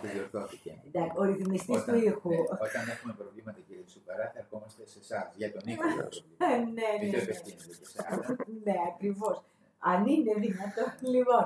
Και 0.00 0.08
διορθώθηκε. 0.08 0.70
Εντάξει, 0.86 1.16
ο 1.18 1.22
ρυθμιστής 1.24 1.76
του 1.76 1.82
Όταν, 1.82 2.02
ήχου. 2.02 2.28
ναι, 2.30 2.36
όταν 2.66 2.82
έχουμε 2.94 3.12
προβλήματα, 3.20 3.60
κύριε 3.66 3.82
Σουκαρά, 3.86 4.30
θα 4.34 4.38
ερχόμαστε 4.38 4.82
σε 4.86 4.98
εσάς 5.02 5.32
για 5.36 5.52
τον 5.52 5.62
ήχο. 5.64 5.82
το 5.82 5.88
Ε, 5.88 5.94
πρόβλημα. 5.96 6.26
ναι, 6.46 6.56
Μην 6.62 6.74
ναι, 6.74 7.10
το 7.10 7.16
ναι. 7.16 7.22
επεκτείνετε 7.22 7.74
και 7.80 7.86
σε 7.92 8.06
άλλα. 8.08 8.36
ναι, 8.64 8.74
ακριβώς. 8.92 9.42
Αν 9.78 10.06
είναι 10.06 10.34
δυνατόν. 10.34 10.88
Λοιπόν, 11.14 11.44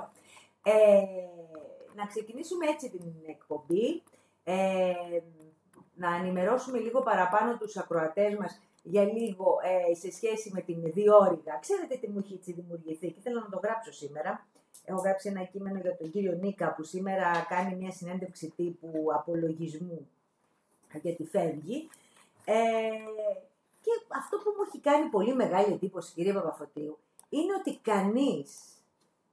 ε, 0.62 1.02
να 1.98 2.06
ξεκινήσουμε 2.06 2.66
έτσι 2.66 2.90
την 2.90 3.02
εκπομπή. 3.26 4.02
Ε, 4.44 4.92
να 5.94 6.14
ενημερώσουμε 6.16 6.78
λίγο 6.78 7.00
παραπάνω 7.00 7.56
τους 7.56 7.76
ακροατές 7.76 8.34
μας 8.36 8.60
για 8.82 9.04
λίγο 9.04 9.56
ε, 9.90 9.94
σε 9.94 10.10
σχέση 10.12 10.50
με 10.54 10.60
την 10.60 10.82
διόρυγα. 10.82 11.58
Ξέρετε 11.60 11.96
τι 11.96 12.08
μου 12.08 12.18
έχει 12.24 12.34
έτσι 12.34 12.52
δημιουργηθεί 12.52 13.10
και 13.12 13.20
θέλω 13.20 13.40
να 13.40 13.48
το 13.48 13.60
γράψω 13.62 13.92
σήμερα. 13.92 14.46
Έχω 14.84 15.00
γράψει 15.00 15.28
ένα 15.28 15.44
κείμενο 15.44 15.78
για 15.78 15.96
τον 15.96 16.10
κύριο 16.10 16.32
Νίκα 16.32 16.74
που 16.74 16.82
σήμερα 16.82 17.46
κάνει 17.48 17.74
μια 17.74 17.90
συνέντευξη 17.90 18.52
τύπου 18.56 19.06
απολογισμού 19.14 20.08
γιατί 21.02 21.24
φεύγει. 21.24 21.88
Ε, 22.44 22.60
και 23.80 23.90
αυτό 24.08 24.36
που 24.36 24.54
μου 24.56 24.64
έχει 24.68 24.80
κάνει 24.80 25.08
πολύ 25.08 25.34
μεγάλη 25.34 25.72
εντύπωση, 25.72 26.12
κύριε 26.12 26.32
Παπαφωτίου, 26.32 26.98
είναι 27.28 27.54
ότι 27.58 27.78
κανείς 27.82 28.72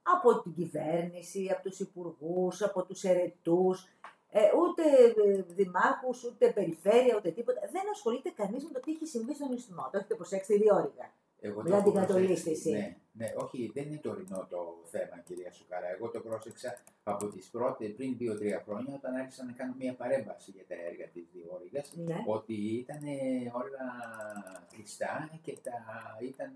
από 0.02 0.42
την 0.42 0.54
κυβέρνηση, 0.54 1.48
από 1.50 1.68
τους 1.68 1.80
υπουργούς, 1.80 2.62
από 2.62 2.82
τους 2.84 3.04
ερετούς, 3.04 3.88
ε, 4.30 4.40
ούτε 4.40 4.82
ε, 5.26 5.42
δημάρχους, 5.42 6.24
ούτε 6.24 6.52
περιφέρεια, 6.52 7.16
ούτε 7.16 7.30
τίποτα, 7.30 7.60
δεν 7.72 7.82
ασχολείται 7.92 8.30
κανείς 8.30 8.64
με 8.64 8.70
το 8.70 8.80
τι 8.80 8.90
έχει 8.92 9.06
συμβεί 9.06 9.34
στον 9.34 9.52
Ισθμό. 9.52 9.88
Το 9.92 9.98
έχετε 9.98 10.14
προσέξει, 10.14 10.58
διόρυγα. 10.58 11.12
Εγώ 11.42 11.62
Μιλάτε 11.62 11.82
το 11.82 11.90
για 11.90 12.00
έχω 12.00 12.12
το 12.12 12.18
προσέξει. 12.18 12.48
λίστηση. 12.48 12.70
Ναι, 12.70 12.96
ναι, 13.12 13.32
όχι, 13.36 13.70
δεν 13.74 13.84
είναι 13.86 13.96
τωρινό 13.96 14.46
το 14.50 14.82
θέμα, 14.90 15.18
κυρία 15.26 15.52
Σουκάρα. 15.52 15.88
Εγώ 15.90 16.08
το 16.08 16.20
πρόσεξα 16.20 16.78
από 17.02 17.28
τις 17.28 17.46
πρώτες, 17.50 17.92
πριν 17.92 18.16
δύο-τρία 18.16 18.62
χρόνια, 18.66 18.94
όταν 18.94 19.14
άρχισα 19.14 19.44
να 19.44 19.52
κάνω 19.52 19.74
μια 19.78 19.94
παρέμβαση 19.94 20.50
για 20.50 20.64
τα 20.68 20.74
έργα 20.90 21.06
της 21.06 21.24
Διόρυγας, 21.32 21.92
Ναι. 21.96 22.16
ότι 22.26 22.54
ήταν 22.54 23.02
όλα 23.52 23.84
κλειστά 24.72 25.38
και 25.42 25.56
τα, 25.62 25.78
ήταν 26.20 26.52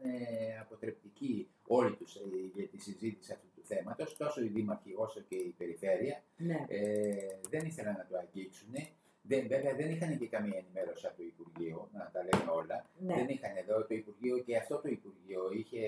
αποτρεπτικοί 0.61 1.49
όλοι 1.67 1.97
τους 1.97 2.15
ε, 2.17 2.21
για 2.55 2.67
τη 2.69 2.79
συζήτηση 2.79 3.33
αυτού 3.33 3.47
του 3.55 3.63
θέματος, 3.65 4.17
τόσο 4.17 4.43
οι 4.43 4.49
δήμαρχοι 4.49 4.93
όσο 4.97 5.21
και 5.21 5.35
η 5.35 5.55
περιφέρεια. 5.59 6.23
ναι. 6.37 6.65
Ε, 6.69 7.17
δεν 7.51 7.67
ήθελαν 7.67 7.95
να 7.99 8.07
το 8.11 8.17
αγγίξουν. 8.17 8.73
Δεν, 9.27 9.47
βέβαια 9.49 9.75
δεν 9.75 9.91
είχαν 9.91 10.19
και 10.19 10.27
καμία 10.29 10.59
ενημέρωση 10.59 11.07
από 11.07 11.17
το 11.17 11.23
Υπουργείο, 11.55 11.89
να 11.93 12.11
τα 12.13 12.21
λέμε 12.23 12.51
όλα. 12.51 12.87
ναι. 12.99 13.15
Δεν 13.15 13.29
είχαν 13.29 13.57
εδώ 13.57 13.85
το 13.85 13.95
Υπουργείο 13.95 14.39
και 14.39 14.57
αυτό 14.57 14.81
το 14.83 14.89
Υπουργείο 14.89 15.43
είχε 15.53 15.83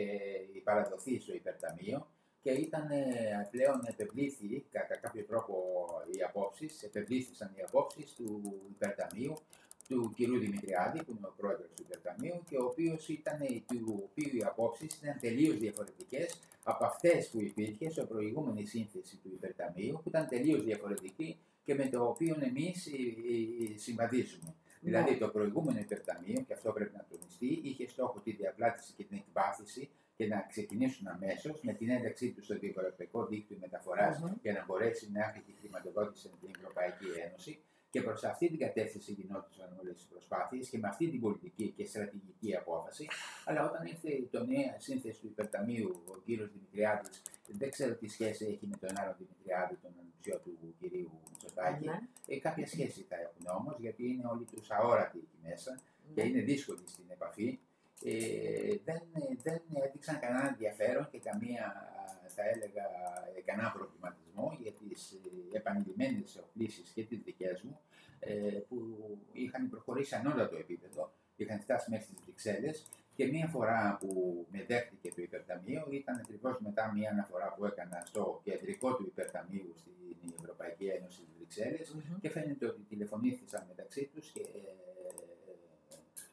παραδοθεί 0.65 1.21
στο 1.21 1.35
υπερταμείο 1.35 2.07
και 2.43 2.51
ήταν 2.51 2.91
ε, 2.91 3.49
πλέον 3.51 3.85
επευλήθη 3.87 4.65
κατά 4.71 4.97
κάποιο 4.97 5.25
τρόπο 5.25 5.55
οι 6.13 6.23
απόψεις, 6.23 6.83
επευλήθησαν 6.83 7.53
οι 7.57 7.63
απόψεις 7.63 8.15
του 8.15 8.43
υπερταμείου 8.71 9.35
του 9.89 10.11
κ. 10.15 10.17
Δημητριάδη, 10.17 11.05
που 11.05 11.15
είναι 11.19 11.27
ο 11.27 11.35
πρόεδρος 11.37 11.69
του 11.77 11.83
υπερταμείου 11.83 12.43
και 12.49 12.57
ο 12.57 12.65
οποίος 12.65 13.09
ήταν, 13.09 13.39
του 13.67 14.11
οποίου 14.11 14.37
οι 14.37 14.45
απόψεις 14.45 14.95
ήταν 15.03 15.19
τελείως 15.21 15.59
διαφορετικές 15.59 16.41
από 16.63 16.85
αυτές 16.85 17.29
που 17.29 17.41
υπήρχε 17.41 17.91
στο 17.91 18.05
προηγούμενη 18.07 18.65
σύνθεση 18.67 19.17
του 19.17 19.31
υπερταμείου, 19.33 20.01
που 20.03 20.09
ήταν 20.09 20.29
τελείως 20.29 20.65
διαφορετική 20.65 21.39
και 21.65 21.75
με 21.75 21.89
το 21.89 22.05
οποίο 22.05 22.37
εμείς 22.41 22.87
ε, 22.87 22.91
ε, 22.91 23.79
συμβαδίζουμε. 23.79 24.55
Δηλαδή 24.87 25.17
το 25.17 25.29
προηγούμενο 25.29 25.79
υπερταμείο, 25.79 26.41
και 26.47 26.53
αυτό 26.53 26.73
πρέπει 26.73 26.97
να 26.97 27.05
τονιστεί, 27.11 27.61
είχε 27.63 27.89
στόχο 27.89 28.21
τη 28.21 28.31
διαπλάτηση 28.33 28.93
και 28.97 29.05
την 29.05 29.17
εκβάθυνση 29.17 29.91
και 30.17 30.27
να 30.27 30.47
ξεκινήσουν 30.49 31.07
αμέσως 31.09 31.61
με 31.63 31.73
την 31.73 31.91
ένταξή 31.91 32.33
τους 32.33 32.45
στο 32.45 32.55
Ευρωπαϊκό 32.61 33.27
Δίκτυο 33.27 33.57
Μεταφοράς 33.61 34.21
Μμμ. 34.21 34.33
για 34.43 34.53
να 34.53 34.65
μπορέσει 34.67 35.11
να 35.13 35.21
έχει 35.21 35.41
τη 35.47 35.53
χρηματοδότηση 35.61 36.27
από 36.27 36.37
την 36.37 36.51
Ευρωπαϊκή 36.57 37.07
Ένωση. 37.27 37.59
Και 37.97 38.03
προς 38.03 38.25
αυτή 38.25 38.49
την 38.49 38.59
κατεύθυνση 38.59 39.13
γινόντουσαν 39.13 39.79
όλες 39.81 40.03
οι 40.03 40.07
προσπάθειες 40.09 40.69
και 40.69 40.79
με 40.79 40.89
αυτή 40.89 41.09
την 41.11 41.21
πολιτική 41.21 41.73
και 41.77 41.85
στρατηγική 41.87 42.57
απόφαση. 42.57 43.09
Αλλά 43.45 43.71
όταν 43.71 43.87
ήρθε 43.87 44.29
το 44.31 44.45
νέα 44.45 44.75
σύνθεση 44.79 45.21
του 45.21 45.27
υπερταμείου, 45.27 46.03
ο 46.15 46.17
κύριος 46.25 46.51
Δημητριάδης, 46.53 47.23
δεν 47.47 47.71
ξέρω 47.71 47.95
τι 47.95 48.09
σχέση 48.09 48.45
έχει 48.45 48.67
με 48.67 48.77
τον 48.77 48.91
άλλο 48.99 49.15
Δημητριάδη, 49.19 49.75
τον 49.83 49.91
ανουψιό 50.01 50.39
του 50.45 50.75
κυρίου 50.81 51.11
Μητσοτάκη. 51.31 51.85
Ναι. 51.85 51.99
Ε, 52.27 52.39
κάποια 52.39 52.67
σχέση 52.67 53.07
θα 53.09 53.17
έχουν 53.21 53.45
όμως, 53.59 53.77
γιατί 53.79 54.07
είναι 54.09 54.27
όλοι 54.27 54.45
τους 54.45 54.71
αόρατοι 54.71 55.19
εκεί 55.19 55.39
μέσα 55.43 55.81
και 56.15 56.23
Ναι. 56.23 56.29
είναι 56.29 56.41
δύσκολοι 56.41 56.83
στην 56.87 57.05
επαφή. 57.09 57.59
Ε, 58.05 58.77
δεν, 58.85 59.03
δεν 59.43 59.61
έδειξαν 59.85 60.19
κανένα 60.21 60.49
ενδιαφέρον 60.49 61.09
και 61.11 61.19
καμία, 61.19 61.65
θα 62.27 62.43
έλεγα, 62.49 62.87
ε, 63.37 63.41
κανένα 63.41 63.71
προβληματισμό 63.71 64.59
για 64.63 64.73
τις 64.73 65.13
ε, 65.13 65.57
επανειλημμένες 65.57 66.37
οπλίσεις 66.37 66.91
και 66.91 67.05
τις 67.05 67.23
δικές 67.23 67.63
μου 67.63 67.81
ε, 68.19 68.59
που 68.69 68.79
είχαν 69.33 69.71
προχωρήσει 69.71 70.15
ανώτατο 70.15 70.57
επίπεδο, 70.57 71.13
είχαν 71.37 71.61
φτάσει 71.61 71.91
μέχρι 71.91 72.07
τις 72.07 72.25
Βρυξέλλες 72.25 72.87
και 73.15 73.27
μία 73.27 73.47
φορά 73.47 73.97
που 74.01 74.47
με 74.51 74.65
δέχτηκε 74.65 75.13
το 75.15 75.23
υπερταμείο 75.23 75.87
ήταν 75.91 76.17
ακριβώς 76.17 76.61
μετά 76.61 76.93
μία 76.93 77.11
αναφορά 77.11 77.55
που 77.55 77.65
έκανα 77.65 78.03
στο 78.05 78.41
κεντρικό 78.45 78.95
του 78.97 79.07
υπερταμείου 79.07 79.73
στην 79.77 80.33
Ευρωπαϊκή 80.39 80.87
Ένωση 80.87 81.21
της 81.23 81.35
Βρυξέλλες 81.37 81.95
Μμμ. 81.95 82.19
και 82.21 82.31
φαίνεται 82.31 82.67
ότι 82.67 82.81
τηλεφωνήθησαν 82.83 83.65
μεταξύ 83.69 84.11
τους 84.15 84.31
και 84.33 84.43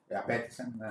ε, 0.08 0.16
απέτησαν 0.16 0.74
να, 0.78 0.90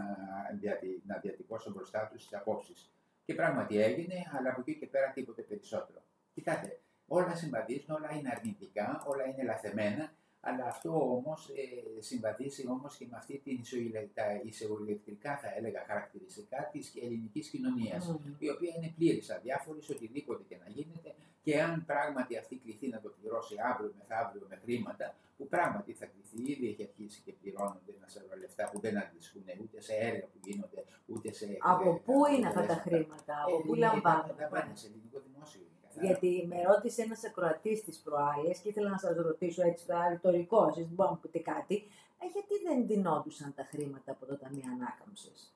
διατη, 0.61 1.03
να 1.07 1.19
διατυπώσουν 1.19 1.73
μπροστά 1.73 2.09
τους 2.13 2.23
τις 2.23 2.35
απόψεις. 2.39 2.93
Και 3.25 3.35
πράγματι 3.35 3.83
έγινε, 3.83 4.15
αλλά 4.33 4.51
από 4.51 4.61
εκεί 4.61 4.79
και 4.79 4.87
πέρα 4.87 5.11
τίποτε 5.11 5.43
περισσότερο. 5.43 6.03
Κοιτάτε, 6.33 6.81
όλα 7.07 7.35
συμβαδίζουν, 7.35 7.95
όλα 7.95 8.15
είναι 8.15 8.31
αρνητικά, 8.37 9.03
όλα 9.07 9.25
είναι 9.27 9.43
λαθεμένα, 9.43 10.13
αλλά 10.45 10.65
αυτό 10.65 10.91
όμως 11.17 11.41
ε, 11.49 12.01
συμβαδίζει 12.01 12.63
όμως 12.69 12.97
και 12.97 13.07
με 13.11 13.17
αυτή 13.17 13.35
την 13.45 13.59
ισοηλε- 13.61 14.09
τα 14.15 14.27
ισοηλεκτρικά 14.45 15.37
θα 15.43 15.49
έλεγα 15.57 15.85
χαρακτηριστικά 15.87 16.69
της 16.73 16.93
ελληνικής 17.03 17.49
κοινωνίας 17.49 18.07
Μμμ. 18.09 18.35
η 18.39 18.49
οποία 18.51 18.73
είναι 18.77 18.93
πλήρης 18.97 19.31
αδιάφορης 19.31 19.85
σε 19.85 19.93
οτιδήποτε 19.93 20.43
και 20.49 20.57
να 20.65 20.69
γίνεται 20.77 21.15
και 21.43 21.63
αν 21.63 21.85
πράγματι 21.87 22.37
αυτή 22.37 22.57
κληθεί 22.57 22.89
να 22.89 23.01
το 23.01 23.09
πληρώσει 23.21 23.55
αύριο 23.73 23.93
μεθαύριο 23.99 24.47
με 24.51 24.57
χρήματα, 24.65 25.15
που 25.37 25.49
πράγματι 25.49 25.93
θα 25.93 26.07
κληθεί, 26.07 26.53
ήδη 26.53 26.67
έχει 26.69 26.83
αρχίσει 26.83 27.21
και 27.25 27.33
πληρώνονται 27.33 27.93
ένα 27.99 28.09
σωρό 28.09 28.37
λεφτά 28.41 28.71
που 28.73 28.81
δεν 28.81 28.99
αντιστοιχούν 28.99 29.43
ούτε 29.63 29.81
σε 29.81 29.95
έργα 29.95 30.27
που 30.33 30.39
γίνονται, 30.45 30.85
ούτε 31.07 31.33
σε. 31.33 31.57
Από 31.61 31.91
ε, 31.91 32.01
πού 32.05 32.15
είναι 32.35 32.47
αυτά 32.49 32.67
τα 32.67 32.73
αποτελέσματα. 32.75 33.25
χρήματα, 33.27 33.35
από 33.47 33.57
πού 33.67 33.75
Ε, 33.75 33.79
λαμβάνονται; 33.79 34.35
λαμβάνει 34.43 34.77
σε 34.77 34.87
ελληνικό 34.87 35.19
δημόσιο. 35.27 35.61
Είναι 35.95 36.13
καθαρά. 36.13 36.29
Γιατί 36.29 36.47
με 36.47 36.63
ρώτησε 36.63 37.03
ένας 37.03 37.25
ακροατής 37.25 37.85
της 37.85 37.99
προάλλες 37.99 38.59
και 38.59 38.69
ήθελα 38.69 38.91
να 38.91 38.99
σας 38.99 39.17
ρωτήσω 39.17 39.63
έτσι 39.67 39.87
το 39.87 39.95
ρητορικό, 40.11 40.67
εσείς 40.67 40.85
δεν 40.87 40.95
μπορείτε 40.95 41.05
να 41.05 41.11
μου 41.11 41.19
πείτε 41.21 41.39
κάτι. 41.39 41.77
Ε, 42.23 42.27
γιατί 42.33 42.55
δεν 42.67 42.87
δινόντουσαν 42.87 43.55
τα 43.57 43.65
χρήματα 43.71 44.13
από 44.13 44.27
το 44.27 44.37
Ταμείο 44.37 44.69
Ανάκαμψης; 44.75 45.55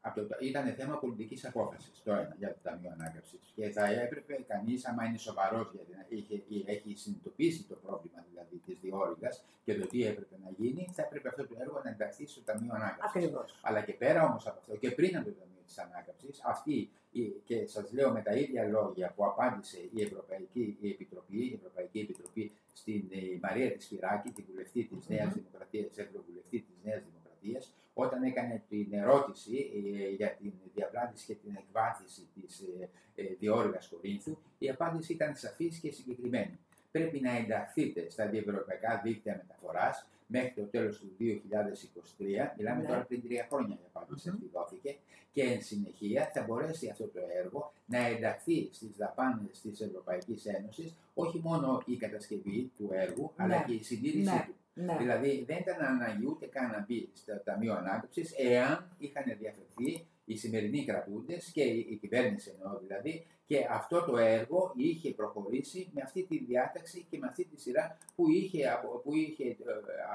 Από 0.00 0.20
το, 0.20 0.36
ήταν 0.40 0.74
θέμα 0.74 0.98
πολιτικής 0.98 1.44
απόφασης 1.44 2.02
το 2.04 2.12
ένα 2.12 2.34
για 2.38 2.48
το 2.52 2.58
Ταμείο 2.62 2.90
Ανάκαμψη. 2.92 3.38
Και 3.54 3.68
θα 3.70 3.86
έπρεπε 3.86 4.44
κανείς, 4.48 4.86
άμα 4.86 5.04
είναι 5.04 5.18
σοβαρός, 5.18 5.70
γιατί 5.74 5.92
να 5.92 6.06
είχε, 6.08 6.42
έχει 6.64 6.94
συνειδητοποιήσει 6.96 7.64
το 7.64 7.74
πρόβλημα 7.84 8.24
δηλαδή 8.30 8.56
της 8.66 8.78
διόρυγας 8.80 9.44
και 9.64 9.74
το 9.78 9.86
τι 9.86 10.04
έπρεπε 10.04 10.36
να 10.44 10.50
γίνει, 10.58 10.88
θα 10.92 11.02
έπρεπε 11.02 11.28
αυτό 11.28 11.46
το 11.46 11.56
έργο 11.58 11.80
να 11.84 11.90
ενταχθεί 11.90 12.26
στο 12.26 12.40
Ταμείο 12.40 12.72
Ανάκαμψης. 12.74 13.04
Ακριβώς. 13.16 13.58
Αλλά 13.62 13.80
και 13.84 13.92
πέρα 13.92 14.24
όμως 14.24 14.46
από 14.46 14.58
αυτό 14.58 14.76
και 14.76 14.90
πριν 14.90 15.16
από 15.16 15.24
το 15.24 15.32
Ταμείο 15.32 15.62
της 15.66 15.78
Ανάκαμψης, 15.78 16.40
αυτή, 16.44 16.90
η- 17.12 17.22
και 17.44 17.66
σας 17.66 17.92
λέω 17.92 18.12
με 18.12 18.22
τα 18.22 18.32
ίδια 18.34 18.64
λόγια 18.64 19.12
που 19.16 19.24
απάντησε 19.24 19.78
η 19.94 20.02
Ευρωπαϊκή 20.02 20.76
η 20.80 20.88
Επιτροπή, 20.90 21.38
η 21.44 21.54
Ευρωπαϊκή 21.54 21.98
Επιτροπή 22.00 22.52
στην 22.72 23.04
ε, 23.10 23.38
Μαρία 23.42 23.72
της 23.72 23.84
Σπυράκη, 23.84 24.30
την 24.30 24.44
βουλευτή 24.50 24.84
της 24.84 25.08
Νέας 25.08 25.26
Μμμ. 25.26 25.32
Δημοκρατία, 25.34 25.86
Ευρωβουλευτής 25.96 26.60
της 26.66 26.76
Νέας 26.84 27.02
Δημοκρατίας, 27.08 27.72
όταν 28.00 28.22
έκανε 28.22 28.62
την 28.68 28.86
ερώτηση 28.90 29.70
ε, 29.74 30.08
για 30.14 30.30
την 30.30 30.52
διαπλάτηση 30.74 31.26
και 31.26 31.34
την 31.34 31.56
εκβάθυνση 31.56 32.28
της 32.34 32.60
ε, 32.60 32.88
ε, 33.22 33.34
διόρυγας 33.38 33.88
Κορίνθου, 33.88 34.38
η 34.58 34.70
απάντηση 34.70 35.12
ήταν 35.12 35.36
σαφής 35.36 35.78
και 35.78 35.90
συγκεκριμένη. 35.92 36.58
Πρέπει 36.90 37.20
να 37.20 37.36
ενταχθείτε 37.36 38.10
στα 38.10 38.26
διευρωπαϊκά 38.26 39.00
δίκτυα 39.04 39.36
μεταφοράς 39.46 40.06
μέχρι 40.26 40.52
το 40.56 40.62
τέλος 40.62 40.98
του 40.98 41.06
2023, 41.18 42.54
μιλάμε 42.56 42.80
Ναι. 42.82 42.88
τώρα 42.88 43.00
πριν 43.04 43.22
τρία 43.22 43.46
χρόνια 43.50 43.74
η 43.82 43.86
απάντηση 43.94 44.28
Μμμ. 44.28 44.34
αυτή 44.34 44.48
δόθηκε, 44.52 44.96
και 45.32 45.42
εν 45.42 45.62
συνεχεία 45.62 46.30
θα 46.34 46.42
μπορέσει 46.42 46.88
αυτό 46.90 47.04
το 47.04 47.20
έργο 47.42 47.72
να 47.86 48.06
ενταχθεί 48.06 48.68
στις 48.72 48.96
δαπάνες 48.96 49.60
της 49.60 49.80
Ευρωπαϊκής 49.80 50.46
Ένωσης, 50.46 50.94
όχι 51.14 51.40
μόνο 51.44 51.82
η 51.86 51.96
κατασκευή 51.96 52.70
του 52.76 52.88
έργου, 52.92 53.30
αλλά 53.36 53.56
Ναι. 53.58 53.64
και 53.66 53.72
η 53.72 53.82
συντήρησή 53.82 54.30
Ναι. 54.30 54.44
του. 54.46 54.54
Ναι. 54.84 54.96
Δηλαδή 54.98 55.44
δεν 55.46 55.58
ήταν 55.58 55.84
ανάγκη 55.84 56.26
ούτε 56.26 56.46
καν 56.46 56.70
να 56.70 56.84
μπει 56.88 57.10
στο 57.14 57.40
Ταμείο 57.44 57.74
Ανάπτυξη 57.74 58.34
εάν 58.36 58.96
είχαν 58.98 59.24
διαφερθεί 59.38 60.06
οι 60.24 60.36
σημερινοί 60.36 60.84
κρατούντες 60.84 61.50
και 61.52 61.62
η, 61.62 61.86
η 61.90 61.96
κυβέρνηση 61.96 62.50
εννοώ 62.54 62.78
δηλαδή 62.78 63.26
και 63.46 63.66
αυτό 63.70 64.04
το 64.04 64.16
έργο 64.16 64.72
είχε 64.76 65.10
προχωρήσει 65.14 65.90
με 65.94 66.00
αυτή 66.02 66.22
τη 66.24 66.38
διάταξη 66.44 67.06
και 67.10 67.18
με 67.18 67.26
αυτή 67.26 67.44
τη 67.44 67.60
σειρά 67.60 67.98
που 68.16 68.30
είχε, 68.30 68.68
απο- 68.70 68.98
που 69.04 69.14
είχε 69.14 69.44
ε, 69.48 69.56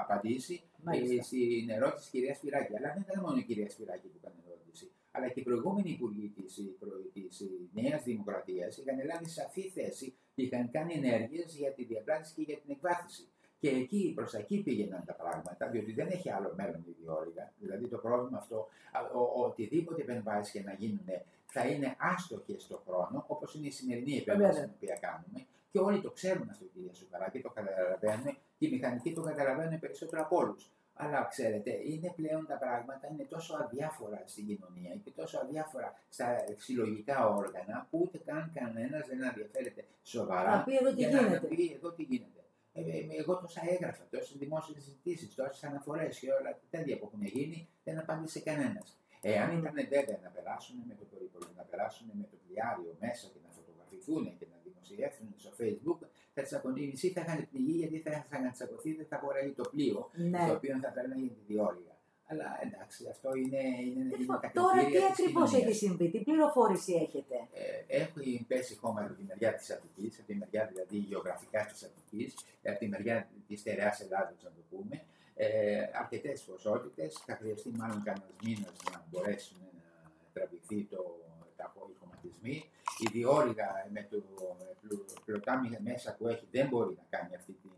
απαντήσει 0.00 0.54
ε, 0.54 0.80
Μάλιστα. 0.82 1.22
στην 1.22 1.68
ερώτηση 1.70 2.00
της 2.00 2.10
κυρίας 2.10 2.36
Σπυράκη. 2.36 2.76
Αλλά 2.76 2.92
δεν 2.92 3.04
ήταν 3.08 3.22
μόνο 3.24 3.36
η 3.36 3.42
κυρία 3.42 3.70
Σπυράκη 3.70 4.06
που 4.08 4.18
έκανε 4.22 4.36
ερώτηση. 4.46 4.90
αλλά 5.10 5.28
και 5.28 5.40
οι 5.40 5.42
προηγούμενοι 5.42 5.90
υπουργοί 5.90 6.28
της 6.36 6.54
της 7.12 7.42
Νέας 7.72 8.02
Δημοκρατίας 8.02 8.76
είχαν 8.78 9.04
λάβει 9.04 9.28
σαφή 9.28 9.68
θέση 9.70 10.14
και 10.34 10.42
είχαν 10.42 10.70
κάνει 10.70 10.92
ενέργειες 10.94 11.54
για 11.56 11.72
τη 11.72 11.84
διαπράτηση 11.84 12.34
και 12.34 12.42
για 12.42 12.56
την 12.56 12.70
εκβάθυνση. 12.70 13.28
Και 13.64 13.70
εκεί, 13.70 14.12
προς 14.14 14.34
εκεί 14.34 14.62
πήγαιναν 14.62 15.02
τα 15.06 15.12
πράγματα, 15.12 15.68
διότι 15.68 15.92
δεν 15.92 16.08
έχει 16.10 16.30
άλλο 16.30 16.52
μέλλον 16.56 16.84
η 16.86 16.94
διόρυγα. 17.00 17.52
Δηλαδή 17.58 17.86
το 17.86 17.98
πρόβλημα 17.98 18.38
αυτό, 18.38 18.68
ο, 19.14 19.20
ο, 19.20 19.44
οτιδήποτε 19.44 20.02
επεμβάσεις 20.02 20.52
και 20.52 20.62
να 20.62 20.72
γίνουν, 20.72 21.08
θα 21.46 21.66
είναι 21.66 21.96
άστοχε 21.98 22.58
στο 22.58 22.82
χρόνο, 22.86 23.24
όπως 23.26 23.54
είναι 23.54 23.66
η 23.66 23.70
σημερινή 23.70 24.16
επέμβαση 24.16 24.60
την 24.60 24.70
οποία 24.76 24.96
κάνουμε. 25.00 25.46
Και 25.70 25.78
όλοι 25.78 26.00
το 26.00 26.10
ξέρουν 26.10 26.48
αυτό, 26.50 26.64
κυρία 26.64 26.94
Σουκαρά, 26.94 27.30
και 27.30 27.40
το 27.40 27.50
καταλαβαίνουν, 27.50 28.36
και 28.58 28.66
οι 28.66 28.70
μηχανικοί 28.70 29.12
το 29.12 29.22
καταλαβαίνουν 29.22 29.78
περισσότερο 29.78 30.22
από 30.22 30.36
όλους. 30.36 30.70
Αλλά 30.94 31.24
ξέρετε, 31.24 31.70
είναι 31.84 32.12
πλέον 32.16 32.46
τα 32.46 32.56
πράγματα 32.56 33.08
είναι 33.12 33.24
τόσο 33.24 33.54
αδιάφορα 33.62 34.22
στην 34.24 34.46
κοινωνία 34.46 34.94
και 35.04 35.10
τόσο 35.10 35.38
αδιάφορα 35.38 35.98
στα 36.08 36.26
συλλογικά 36.56 37.28
όργανα 37.28 37.86
που 37.90 37.98
ούτε 38.02 38.18
καν 38.26 38.52
κανένας 38.54 39.06
δεν 39.08 39.22
ενδιαφέρεται 39.22 39.84
σοβαρά 40.02 40.56
να 40.56 40.64
πει 40.64 40.76
εδώ 40.76 40.90
τι 40.90 40.96
για 40.96 41.08
γίνεται. 41.08 41.28
να 41.28 41.40
πει 41.40 41.72
εδώ 41.76 41.90
τι 41.90 42.02
γίνεται. 42.02 42.43
Ε, 42.76 42.80
ε, 42.80 43.06
εγώ 43.20 43.32
τόσα 43.38 43.60
έγραφα, 43.74 44.06
τόσες 44.10 44.36
δημόσιες 44.36 44.82
συζητήσεις, 44.82 45.34
τόσες 45.34 45.64
αναφορές 45.64 46.18
και 46.18 46.30
όλα 46.38 46.50
τα 46.60 46.66
τέτοια 46.70 46.98
που 46.98 47.04
έχουν 47.12 47.22
γίνει, 47.26 47.68
δεν 47.84 47.98
απάντησε 47.98 48.40
κανένας. 48.40 48.98
Εάν 49.20 49.58
ήταν 49.58 49.74
βέβαια 49.88 50.18
να 50.22 50.30
περάσουν 50.36 50.76
με 50.88 50.94
το 51.00 51.04
περίπολο, 51.12 51.46
να 51.56 51.62
περάσουν 51.62 52.06
με 52.20 52.26
το 52.30 52.36
πλοιάριο 52.46 52.92
μέσα 53.00 53.26
και 53.32 53.40
να 53.46 53.50
φωτογραφηθούν 53.56 54.24
και 54.38 54.46
να 54.52 54.56
δημοσιεύσουν 54.66 55.26
στο 55.36 55.50
Facebook, 55.60 56.00
θα 56.34 56.42
τσακωνεί 56.42 56.86
μισή, 56.86 57.08
θα 57.10 57.20
είχαν 57.20 57.48
πνιγεί 57.50 57.76
γιατί 57.82 57.98
θα 57.98 58.10
είχαν 58.10 58.52
τσακωθεί, 58.52 58.90
δεν 58.94 59.06
θα 59.06 59.18
χωράει 59.18 59.50
το 59.60 59.64
πλοίο 59.72 60.10
Ναι. 60.14 60.46
το 60.48 60.52
οποίο 60.54 60.78
θα 60.82 60.90
παίρνει 60.92 61.28
τη 61.36 61.42
διόλυγα. 61.46 61.93
Αλλά 62.26 62.58
εντάξει, 62.62 63.08
αυτό 63.10 63.34
είναι, 63.34 63.60
είναι, 63.86 64.00
είναι 64.00 64.16
Λοιπόν, 64.16 64.40
τα 64.40 64.50
Τώρα 64.50 64.72
τι 64.72 64.78
κριτήρια 64.84 65.08
της 65.08 65.18
ακριβώς 65.18 65.50
κοινωνίας. 65.50 65.70
έχει 65.70 65.78
συμβεί, 65.84 66.10
τι 66.10 66.18
πληροφόρηση 66.18 66.92
έχετε; 66.94 67.36
Ε, 67.52 67.96
έχει 68.00 68.44
πέσει 68.48 68.76
χώμα 68.76 69.00
από 69.00 69.12
τη 69.14 69.22
μεριά 69.22 69.54
της 69.54 69.70
Αττικής, 69.70 70.18
από 70.18 70.26
τη 70.26 70.34
μεριά 70.34 70.66
δηλαδή 70.66 70.96
γεωγραφικά 70.96 71.64
της 71.66 71.82
Αττικής, 71.82 72.34
από 72.64 72.78
τη 72.78 72.88
μεριά 72.88 73.28
της 73.48 73.60
στερεάς 73.60 74.00
Ελλάδα, 74.00 74.34
να 74.42 74.50
το 74.50 74.62
πούμε. 74.70 75.02
Ε, 75.36 75.82
Αρκετές 76.00 76.40
ποσότητες. 76.42 77.14
Θα 77.26 77.34
χρειαστεί 77.36 77.70
μάλλον 77.70 78.02
κανένας 78.02 78.30
μήνας 78.44 78.76
να 78.92 79.04
μπορέσουν 79.10 79.58
να 79.60 80.10
τραβηχθεί 80.32 80.82
το, 80.84 81.00
τα 81.56 81.72
οι 81.90 81.94
χωματισμοί. 82.00 82.64
Η 82.98 83.06
διόρυγα 83.12 83.86
με 83.92 84.06
το 84.10 84.22
πλου- 84.80 85.06
πλωτάμι 85.24 85.78
μέσα 85.82 86.14
που 86.16 86.28
έχει 86.28 86.46
δεν 86.50 86.68
μπορεί 86.68 86.94
να 86.94 87.04
κάνει 87.18 87.34
αυτή 87.34 87.52
την, 87.52 87.70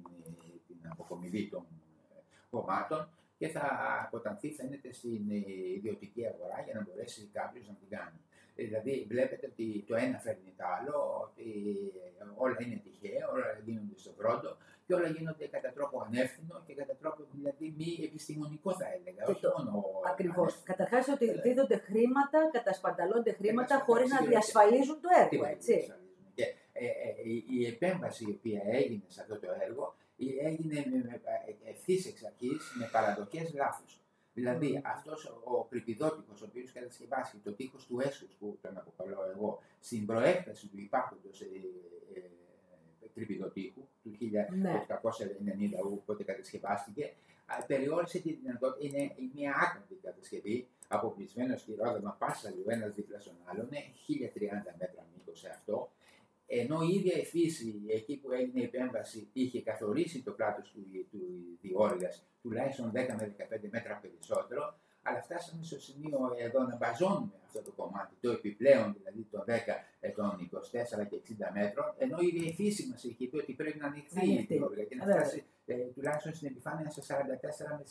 την 0.67 0.91
αποκομιδή 0.91 1.49
των 1.49 1.65
ε, 2.11 2.21
κομμάτων 2.51 3.09
και 3.39 3.49
θα 3.49 3.65
αποτανθεί 4.07 4.51
φαίνεται 4.53 4.93
στην 4.93 5.31
ε, 5.31 5.37
ιδιωτική 5.77 6.27
αγορά 6.27 6.63
για 6.65 6.75
να 6.75 6.81
μπορέσει 6.83 7.31
κάποιος 7.33 7.69
να 7.69 7.75
την 7.75 7.89
κάνει. 7.89 8.21
Ε, 8.59 8.65
Δηλαδή 8.65 9.07
βλέπετε 9.09 9.47
ότι 9.53 9.85
το 9.89 9.95
ένα 9.95 10.19
φέρνει 10.19 10.53
το 10.57 10.65
άλλο, 10.79 10.97
ότι 11.25 11.47
όλα 12.37 12.57
είναι 12.59 12.77
τυχαία, 12.85 13.29
όλα 13.35 13.47
γίνονται 13.65 13.99
στον 13.99 14.15
πρώτο 14.17 14.57
και 14.87 14.95
όλα 14.95 15.09
γίνονται 15.09 15.47
κατά 15.47 15.71
τρόπο 15.73 16.01
ανεύθυνο 16.07 16.63
και 16.67 16.75
κατά 16.75 16.95
τρόπο 17.01 17.21
δηλαδή 17.35 17.75
μη 17.79 17.91
επιστημονικό 18.05 18.73
θα 18.81 18.87
έλεγα. 18.97 19.23
Και 19.25 19.31
όχι 19.31 19.41
το- 19.41 19.55
μόνο 19.59 19.85
Ακριβώς. 20.13 20.39
ανεύθυνο. 20.53 20.65
Καταρχάς 20.73 21.09
ότι 21.09 21.27
Ε, 21.29 21.41
δίδονται 21.45 21.77
χρήματα, 21.77 22.39
κατασπανταλώνται 22.53 23.33
χρήματα 23.33 23.63
Κατασπαταλώνται 23.67 23.93
χωρίς 23.93 24.11
να 24.11 24.17
χρήματα. 24.17 24.33
διασφαλίζουν 24.39 24.99
το 25.05 25.09
έργο, 25.21 25.29
Τίποτα 25.29 25.51
έτσι. 25.51 25.73
δεν 25.73 25.81
εξασφαλίζουμε. 25.81 26.29
Και 26.39 26.45
ε, 26.73 26.87
ε, 26.87 27.11
η, 27.33 27.35
η 27.59 27.67
επέμβαση 27.73 28.23
η 28.31 28.33
οποία 28.39 28.63
έγινε 28.81 29.03
σε 29.15 29.21
αυτό 29.23 29.35
το 29.43 29.49
έργο 29.67 29.85
η- 29.89 30.06
έγινε 30.45 30.85
ευθύς 31.65 32.07
εξ 32.07 32.25
αρχής 32.25 32.73
με 32.79 32.89
παραδοχές 32.93 33.55
λάθος. 33.55 34.01
Δηλαδή 34.35 34.69
Μμμ. 34.69 34.81
αυτός 34.85 35.25
ο 35.45 35.65
κρυπηδότυπο 35.65 36.33
ο 36.43 36.45
οποίος 36.49 36.73
κατασκευάστηκε 36.73 37.43
το 37.45 37.53
τείχος 37.53 37.87
του 37.87 38.01
έσου 38.01 38.29
που 38.39 38.59
τον 38.63 38.77
αποκαλώ 38.79 39.19
εγώ 39.35 39.63
στην 39.81 40.07
προέκταση 40.07 40.67
του 40.67 40.79
υπάρχοντος 40.79 41.41
ε, 41.41 41.45
ε, 42.15 42.21
κρυπηδοτείχου 43.15 43.89
του 44.03 44.11
1890 44.11 45.93
όποτε 45.93 46.23
κατασκευάστηκε, 46.25 47.13
α, 47.47 47.65
περιόρισε 47.67 48.19
τη 48.19 48.33
δυνατότητα, 48.33 48.87
είναι 48.87 49.15
μια 49.35 49.53
άκρη 49.65 49.97
κατασκευή, 50.03 50.69
αποπλησμένο 50.89 51.57
σκυρόδεμα 51.57 52.17
πάσαλου 52.19 52.65
ένας 52.67 52.95
δίπλα 52.95 53.21
στον 53.21 53.35
άλλον, 53.45 53.67
είναι 53.67 53.85
1030 54.07 54.75
μέτρα 54.79 55.07
μήκος 55.15 55.39
σε 55.39 55.49
αυτό, 55.49 55.91
ενώ 56.47 56.83
η 56.83 56.95
ίδια 56.95 57.17
η 57.19 57.25
φύση, 57.25 57.83
εκεί 57.89 58.17
που 58.17 58.33
έγινε 58.33 58.61
η 58.61 58.65
επέμβαση, 58.65 59.29
είχε 59.33 59.63
καθορίσει 59.63 60.23
το 60.23 60.31
πλάτος 60.33 60.71
του, 60.71 60.81
του 61.11 61.21
διόρυγας 61.61 62.27
τουλάχιστον 62.43 62.91
10 62.91 62.93
με 62.93 63.35
15 63.39 63.69
μέτρα 63.71 63.99
περισσότερο, 64.03 64.79
αλλά 65.03 65.23
φτάσαμε 65.23 65.65
στο 65.65 65.81
σημείο 65.81 66.19
εδώ 66.39 66.63
να 66.63 66.77
μπαζώνουμε 66.77 67.33
αυτό 67.47 67.63
το 67.63 67.73
κομμάτι, 67.77 68.15
το 68.21 68.31
επιπλέον 68.31 68.95
δηλαδή 68.99 69.27
των 69.31 69.45
10, 69.47 69.51
ε, 70.01 70.09
των 70.09 70.51
24 71.03 71.05
και 71.09 71.17
60 71.17 71.51
μέτρων, 71.55 71.95
ενώ 71.99 72.17
η 72.21 72.27
ίδια 72.27 72.49
η 72.51 72.55
φύση 72.55 72.89
μας 72.91 73.05
είχε 73.05 73.27
πει 73.29 73.37
ότι 73.37 73.53
πρέπει 73.53 73.79
να 73.79 73.87
ανοιχθεί 73.87 74.29
η 74.29 74.33
ανοιχτεί. 74.33 74.55
διόρυγα 74.57 74.85
και 74.85 74.95
να 74.95 75.05
Βέβαια. 75.05 75.21
φτάσει 75.21 75.45
ε, 75.67 75.75
τουλάχιστον 75.75 76.35
στην 76.35 76.49
επιφάνεια 76.49 76.91
σε 76.91 77.03
44 77.09 77.15
με 77.79 77.85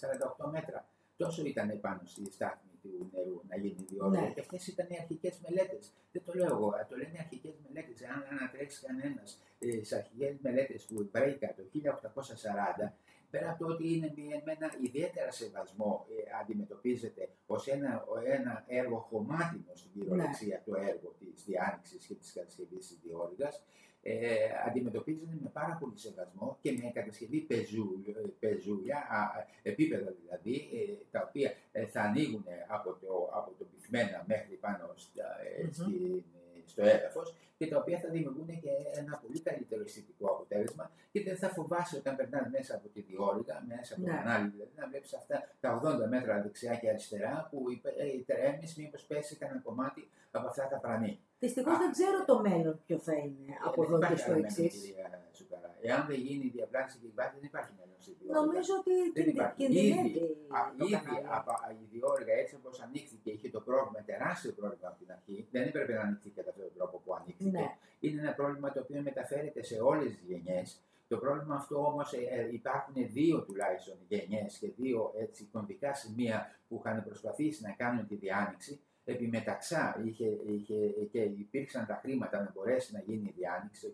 48 0.48 0.51
μέτρα. 0.51 0.88
Τόσο 1.18 1.46
ήταν 1.46 1.80
πάνω 1.81 2.01
στη 2.04 2.31
στάθμη 2.31 2.72
του 2.86 3.10
νερού 3.14 3.42
να 3.50 3.56
γίνει 3.58 3.76
η 3.82 3.86
διόρυγα. 3.90 4.22
Ναι. 4.22 4.32
Και 4.34 4.40
αυτές 4.40 4.68
ήταν 4.68 4.88
οι 4.90 4.98
αρχικές 5.02 5.40
μελέτες. 5.44 5.92
Δεν 6.12 6.22
το 6.26 6.32
λέω 6.34 6.48
εγώ, 6.56 6.70
το 6.90 6.96
λένε 7.02 7.18
αρχικές 7.26 7.54
μελέτες. 7.68 8.02
Αν 8.04 8.24
ανατρέξει 8.38 8.86
κανένας 8.86 9.30
ε, 9.60 9.84
στι 9.84 9.96
αρχικές 9.96 10.34
μελέτες 10.42 10.86
του 10.86 11.10
Βρέικα 11.14 11.48
το 11.58 11.64
1840, 11.64 12.94
πέρα 13.30 13.50
από 13.52 13.66
το 13.66 13.72
ότι 13.74 13.94
είναι 13.96 14.14
μια- 14.16 14.42
με 14.46 14.52
ένα 14.52 14.70
ιδιαίτερα 14.82 15.32
σεβασμό 15.32 16.06
ε, 16.10 16.14
αντιμετωπίζεται 16.42 17.30
ως 17.46 17.68
ένα, 17.68 18.06
ο- 18.08 18.20
ένα 18.26 18.64
έργο 18.68 18.98
χωμάτινο 19.10 19.72
στην 19.74 19.92
κυριολεξία 19.94 20.62
το 20.66 20.76
έργο 20.76 21.16
της 21.20 21.44
διάνοιξης 21.46 22.06
και 22.06 22.14
της 22.16 22.34
κατασκευής 22.34 22.88
της 22.88 23.00
διόρυγας, 23.04 23.64
ε, 24.07 24.36
αντιμετωπίζεται 24.68 25.38
με 25.44 25.50
πάρα 25.54 25.78
πολύ 25.80 25.98
σεβασμό 25.98 26.57
και 26.62 26.72
με 26.72 26.92
κατασκευή 26.94 27.40
πεζού- 27.40 28.07
ε, 28.07 28.22
πεζούλια, 28.40 28.98
α, 29.10 29.19
α, 29.22 29.46
επίπεδα 29.63 30.13
δηλαδή, 30.22 30.56
ε, 30.78 30.94
τα 31.12 31.25
οποία 31.28 31.54
ε, 31.72 31.86
θα 31.86 32.02
ανοίγουν 32.02 32.46
από 32.68 32.90
το, 33.02 33.30
από 33.34 33.52
το 33.60 33.66
πυθμένα 33.72 34.24
μέχρι 34.28 34.56
πάνω 34.56 34.92
στα, 34.96 35.25
ε, 35.60 35.63
Μμμ. 35.63 35.72
στην- 35.72 36.24
στο 36.68 36.84
έδαφος 36.84 37.36
και 37.57 37.68
τα 37.68 37.78
οποία 37.78 38.00
θα 38.00 38.10
δημιουργούν 38.10 38.48
και 38.48 38.69
ένα 39.00 39.18
πολύ 39.18 39.40
καλύτερο 39.42 39.81
αισθητικό 39.81 40.28
αποτέλεσμα 40.31 40.92
και 41.12 41.24
δεν 41.24 41.38
θα 41.38 41.50
φοβάσαι 41.50 41.98
όταν 41.98 42.16
περνάς 42.16 42.48
μέσα 42.50 42.75
από 42.75 42.88
τη 42.88 43.01
διόρυγα, 43.01 43.63
μέσα 43.68 43.94
από 43.94 44.01
Ναι. 44.04 44.08
τον 44.08 44.18
κανάλι, 44.18 44.50
δηλαδή 44.50 44.72
να 44.75 44.88
βλέπεις 44.88 45.13
αυτά 45.13 45.50
τα 45.60 45.81
80 45.84 46.08
μέτρα 46.08 46.42
δεξιά 46.42 46.75
και 46.75 46.90
αριστερά 46.90 47.48
που 47.51 47.66
ε, 47.98 48.34
τρέμεις 48.34 48.75
μήπως 48.78 49.04
πέσει 49.06 49.36
κανένα 49.36 49.60
κομμάτι 49.60 50.10
από 50.31 50.48
αυτά 50.48 50.68
τα 50.68 50.78
πρανή. 50.78 51.19
Δυστυχώς 51.40 51.74
Α. 51.76 51.78
δεν 51.84 51.92
ξέρω 51.98 52.18
το 52.32 52.36
μέλλον 52.48 52.76
ποιο 52.86 52.98
θα 53.08 53.14
είναι 53.24 53.54
από 53.68 53.82
Ε, 53.82 53.86
εδώ 53.86 53.98
δεν 53.98 54.08
και 54.10 54.14
υπάρχει 54.14 54.22
στο 54.24 54.32
άλλο 54.32 54.42
μέλλον, 54.42 54.66
εξή. 54.66 54.80
κυρία 54.80 55.08
Σουκαρά. 55.38 55.70
Εάν 55.90 56.02
δεν 56.10 56.20
γίνει 56.28 56.46
η 56.50 56.52
διαπράξη 56.58 56.94
και 57.02 57.08
η 57.12 57.14
βάση, 57.20 57.34
δεν 57.38 57.46
υπάρχει 57.52 57.72
μέλλον 57.80 57.98
στη 58.06 58.12
διόρυγα. 58.20 58.40
Νομίζω 58.42 58.72
ότι 58.82 58.94
Δεν 58.96 59.12
κινδυ- 59.13 59.34
υπάρχει. 59.36 59.56
κινδυνεύει 59.62 60.10
Ήδη, 60.10 60.25
α, 60.58 60.60
το 60.77 60.84
ήδη 60.86 60.96
κανάλι. 61.06 61.25
από 61.38 61.51
α, 61.65 61.68
η 61.82 61.86
διόρυγα 61.94 62.34
έτσι 62.42 62.54
όπως 62.60 62.75
ανοίχθηκε, 62.86 63.30
είχε 63.36 63.48
το 63.56 63.62
πρόβλημα, 63.68 64.00
τεράστιο 64.12 64.51
πρόβλημα 64.60 64.88
από 64.92 64.98
την 65.01 65.10
αρχή. 65.15 65.38
Δεν 65.54 65.63
έπρεπε 65.70 65.94
να 66.00 66.01
ανοίξει 66.08 66.30
κατά 66.38 66.50
αυτόν 66.51 66.63
τον 66.68 66.74
τρόπο 66.77 66.96
που 67.04 67.10
ανοίχθηκε. 67.20 67.50
Ναι. 67.58 67.68
Είναι 68.06 68.20
ένα 68.25 68.34
πρόβλημα 68.39 68.68
το 68.75 68.80
οποίο 68.86 69.00
μεταφέρεται 69.10 69.62
σε 69.70 69.77
όλες 69.92 70.10
τις 70.15 70.24
γενιές. 70.32 70.68
Το 71.12 71.18
πρόβλημα 71.24 71.56
αυτό 71.62 71.75
όμως 71.92 72.08
υπάρχουν 72.51 72.96
δύο 73.18 73.36
τουλάχιστον 73.48 73.96
γενιές 74.08 74.58
και 74.62 74.68
δύο 74.77 75.13
έτσι, 75.24 75.42
κομβικά 75.56 75.94
σημεία 75.94 76.38
που 76.68 76.75
είχαν 76.80 77.04
προσπαθήσει 77.04 77.63
να 77.63 77.72
κάνουν 77.72 78.08
τη 78.08 78.15
διάνοιξη. 78.15 78.80
Επιμεταξά 79.06 80.02
είχε, 80.06 80.40
είχε, 80.48 80.76
και 81.12 81.20
υπήρξαν 81.20 81.86
τα 81.86 82.00
χρήματα 82.02 82.40
να 82.40 82.52
μπορέσει 82.56 82.94
να 82.94 83.00
γίνει 83.00 83.28
η 83.28 83.34
διάνοιξη 83.38 83.82
το 83.82 83.94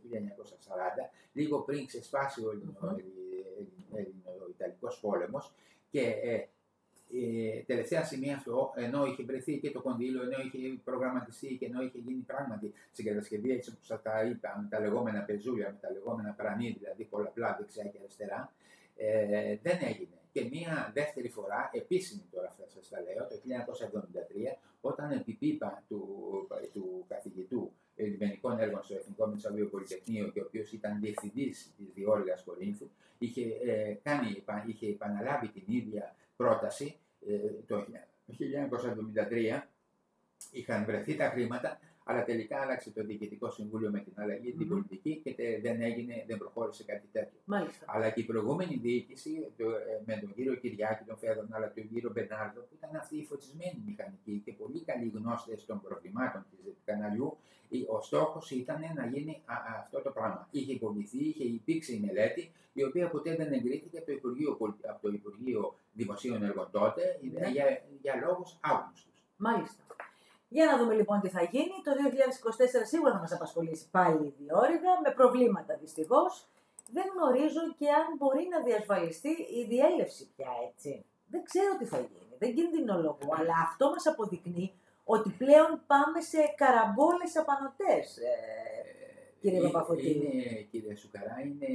1940, 1.08 1.10
λίγο 1.34 1.60
πριν 1.60 1.86
ξεσπάσει 1.86 2.42
ο 2.42 2.54
Μμμ. 2.54 2.96
Ελληνο-Ιταλικός 3.96 5.00
πόλεμος 5.00 5.54
και 5.90 6.02
ε, 6.02 6.48
ε, 7.14 7.64
τελευταία 7.66 8.04
στιγμή 8.04 8.34
αυτό, 8.34 8.74
ενώ 8.76 9.06
είχε 9.06 9.24
βρεθεί 9.24 9.60
και 9.60 9.72
το 9.72 9.82
κονδύλιο, 9.82 10.22
ενώ 10.22 10.38
είχε 10.42 10.80
προγραμματιστεί 10.84 11.58
και 11.60 11.66
ενώ 11.66 11.82
είχε 11.82 11.98
γίνει 11.98 12.22
πράγματι 12.22 12.74
στην 12.92 13.06
κατασκευή 13.06 13.52
έτσι 13.52 13.70
όπως 13.70 13.88
θα 13.88 14.00
τα 14.00 14.24
είπα, 14.24 14.60
με 14.62 14.68
τα 14.70 14.80
λεγόμενα 14.80 15.22
πεζούλια, 15.22 15.70
με 15.70 15.78
τα 15.82 15.92
λεγόμενα 15.92 16.32
πρανή, 16.32 16.76
δηλαδή 16.80 17.04
πολλαπλά 17.04 17.56
δεξιά 17.60 17.84
και 17.84 17.98
αριστερά, 18.02 18.54
ε, 18.96 19.58
δεν 19.62 19.78
έγινε. 19.82 20.16
Και 20.32 20.48
μία 20.52 20.92
δεύτερη 20.94 21.30
φορά, 21.30 21.70
επίσημη 21.74 22.24
τώρα 22.32 22.48
αυτά 22.48 22.64
σας 22.68 22.90
τα 22.90 23.00
λέω, 23.02 23.28
το 23.28 23.36
1973, 23.36 24.58
όταν 25.06 25.18
επί 25.18 25.32
πίπα 25.34 25.84
του, 25.88 26.08
του 26.74 27.06
καθηγητού 27.08 27.72
λιμενικών 27.96 28.60
έργων 28.60 28.84
στο 28.84 28.96
Εθνικό 28.96 29.28
Μεσοβείο 29.28 29.66
Πολυτεχνείο 29.68 30.28
και 30.28 30.40
ο 30.40 30.44
οποίος 30.48 30.72
ήταν 30.72 31.00
διευθυντής 31.00 31.72
της 31.78 31.94
Διόρυγας 31.94 32.44
Κορίνθου, 32.44 32.90
είχε, 33.18 33.42
ε, 33.66 33.98
κάνει, 34.04 34.36
επα- 34.38 34.64
είχε 34.68 34.88
επαναλάβει 34.88 35.48
την 35.48 35.64
ίδια 35.68 36.16
πρόταση 36.36 36.96
ε, 37.28 37.38
το 37.68 37.86
1973 38.28 39.62
είχαν 40.52 40.86
βρεθεί 40.86 41.16
τα 41.16 41.30
χρήματα, 41.30 41.80
Αλλά 42.04 42.24
τελικά 42.24 42.62
άλλαξε 42.62 42.92
το 42.92 43.04
Διοικητικό 43.04 43.52
Συμβούλιο 43.52 43.90
με 43.90 44.00
την 44.00 44.14
αλλαγή 44.16 44.52
την 44.54 44.68
πολιτική 44.68 45.22
και 45.24 45.60
δεν 45.62 45.82
έγινε, 45.82 46.26
δεν 46.28 46.38
προχώρησε 46.38 46.84
κάτι 46.84 47.08
τέτοιο. 47.12 47.40
Μάλιστα. 47.46 47.86
Αλλά 47.88 48.10
και 48.10 48.22
η 48.22 48.24
προηγούμενη 48.24 48.76
διοίκηση 48.76 49.52
το, 49.58 49.70
ε, 49.70 50.02
με 50.06 50.18
τον 50.22 50.34
κύριο 50.34 50.56
Κυριάκη, 50.56 51.04
τον 51.04 51.18
Φέδων, 51.18 51.48
αλλά 51.52 51.68
και 51.68 51.82
τον 51.82 51.90
κύριο 51.94 52.12
Μπενάρδο, 52.14 52.62
που 52.62 52.76
ήταν 52.78 52.96
αυτοί 52.96 53.18
οι 53.18 53.24
φωτισμένοι 53.24 53.84
μηχανικοί 53.86 54.42
και 54.46 54.54
πολύ 54.54 54.82
καλοί 54.82 55.12
γνώστες 55.16 55.66
των 55.66 55.82
προβλημάτων 55.82 56.46
του 56.52 56.76
καναλιού, 56.86 57.38
ο 57.88 58.02
στόχος 58.02 58.52
ήταν 58.52 58.80
να 58.96 59.06
γίνει 59.06 59.42
αυτό 59.80 60.02
το 60.02 60.10
πράγμα. 60.10 60.48
Είχε 60.52 60.74
υποβληθεί, 60.74 61.18
είχε 61.18 61.44
υπήρξε 61.44 61.94
η 61.94 62.00
μελέτη, 62.00 62.52
η 62.74 62.84
οποία 62.84 63.10
ποτέ 63.10 63.36
δεν 63.36 63.54
εγκρίθηκε 63.54 63.98
από 63.98 64.06
το 64.06 64.12
Υπουργείο, 64.12 64.58
από 64.90 65.02
το 65.02 65.10
Υπουργείο 65.14 65.76
Δημοσίων 65.94 66.44
Έργων 66.44 66.68
τότε, 66.72 67.20
ναι. 67.32 67.50
για, 67.50 67.84
για 68.02 68.16
λόγους 68.26 68.58
άγνωστους. 68.62 69.14
Μάλιστα. 69.38 69.84
Για 70.56 70.66
να 70.66 70.78
δούμε 70.78 70.94
λοιπόν 70.94 71.20
τι 71.22 71.30
θα 71.30 71.44
γίνει. 71.44 71.76
Το 71.84 71.92
2024 72.82 72.92
σίγουρα 72.92 73.12
θα 73.14 73.20
μας 73.20 73.32
απασχολήσει 73.32 73.90
πάλι 73.92 74.26
η 74.26 74.34
διόρυγα, 74.40 74.92
με 75.04 75.12
προβλήματα 75.20 75.78
δυστυχώς. 75.82 76.48
Δεν 76.96 77.06
γνωρίζω 77.14 77.62
και 77.78 77.90
αν 77.90 78.06
μπορεί 78.18 78.48
να 78.52 78.60
διασφαλιστεί 78.68 79.34
η 79.60 79.66
διέλευση 79.70 80.24
πια 80.36 80.52
έτσι. 80.70 81.06
Δεν 81.28 81.44
ξέρω 81.44 81.78
τι 81.80 81.86
θα 81.86 81.98
γίνει, 81.98 82.36
δεν 82.40 82.56
κινδυνολογώ, 82.56 83.30
αλλά 83.40 83.56
αυτό 83.68 83.90
μας 83.90 84.06
αποδεικνύει 84.08 84.74
ότι 85.04 85.30
πλέον 85.30 85.72
πάμε 85.88 86.20
σε 86.32 86.42
καραμπόλες 86.56 87.38
απανοτές. 87.42 88.18
Ε, 88.18 88.81
κύριε 89.42 89.60
ε, 89.60 89.62
Παπαφωτήρη. 89.62 90.10
Είναι, 90.10 90.62
κύριε 90.72 90.96
Σουκαρά, 90.96 91.36
είναι 91.46 91.68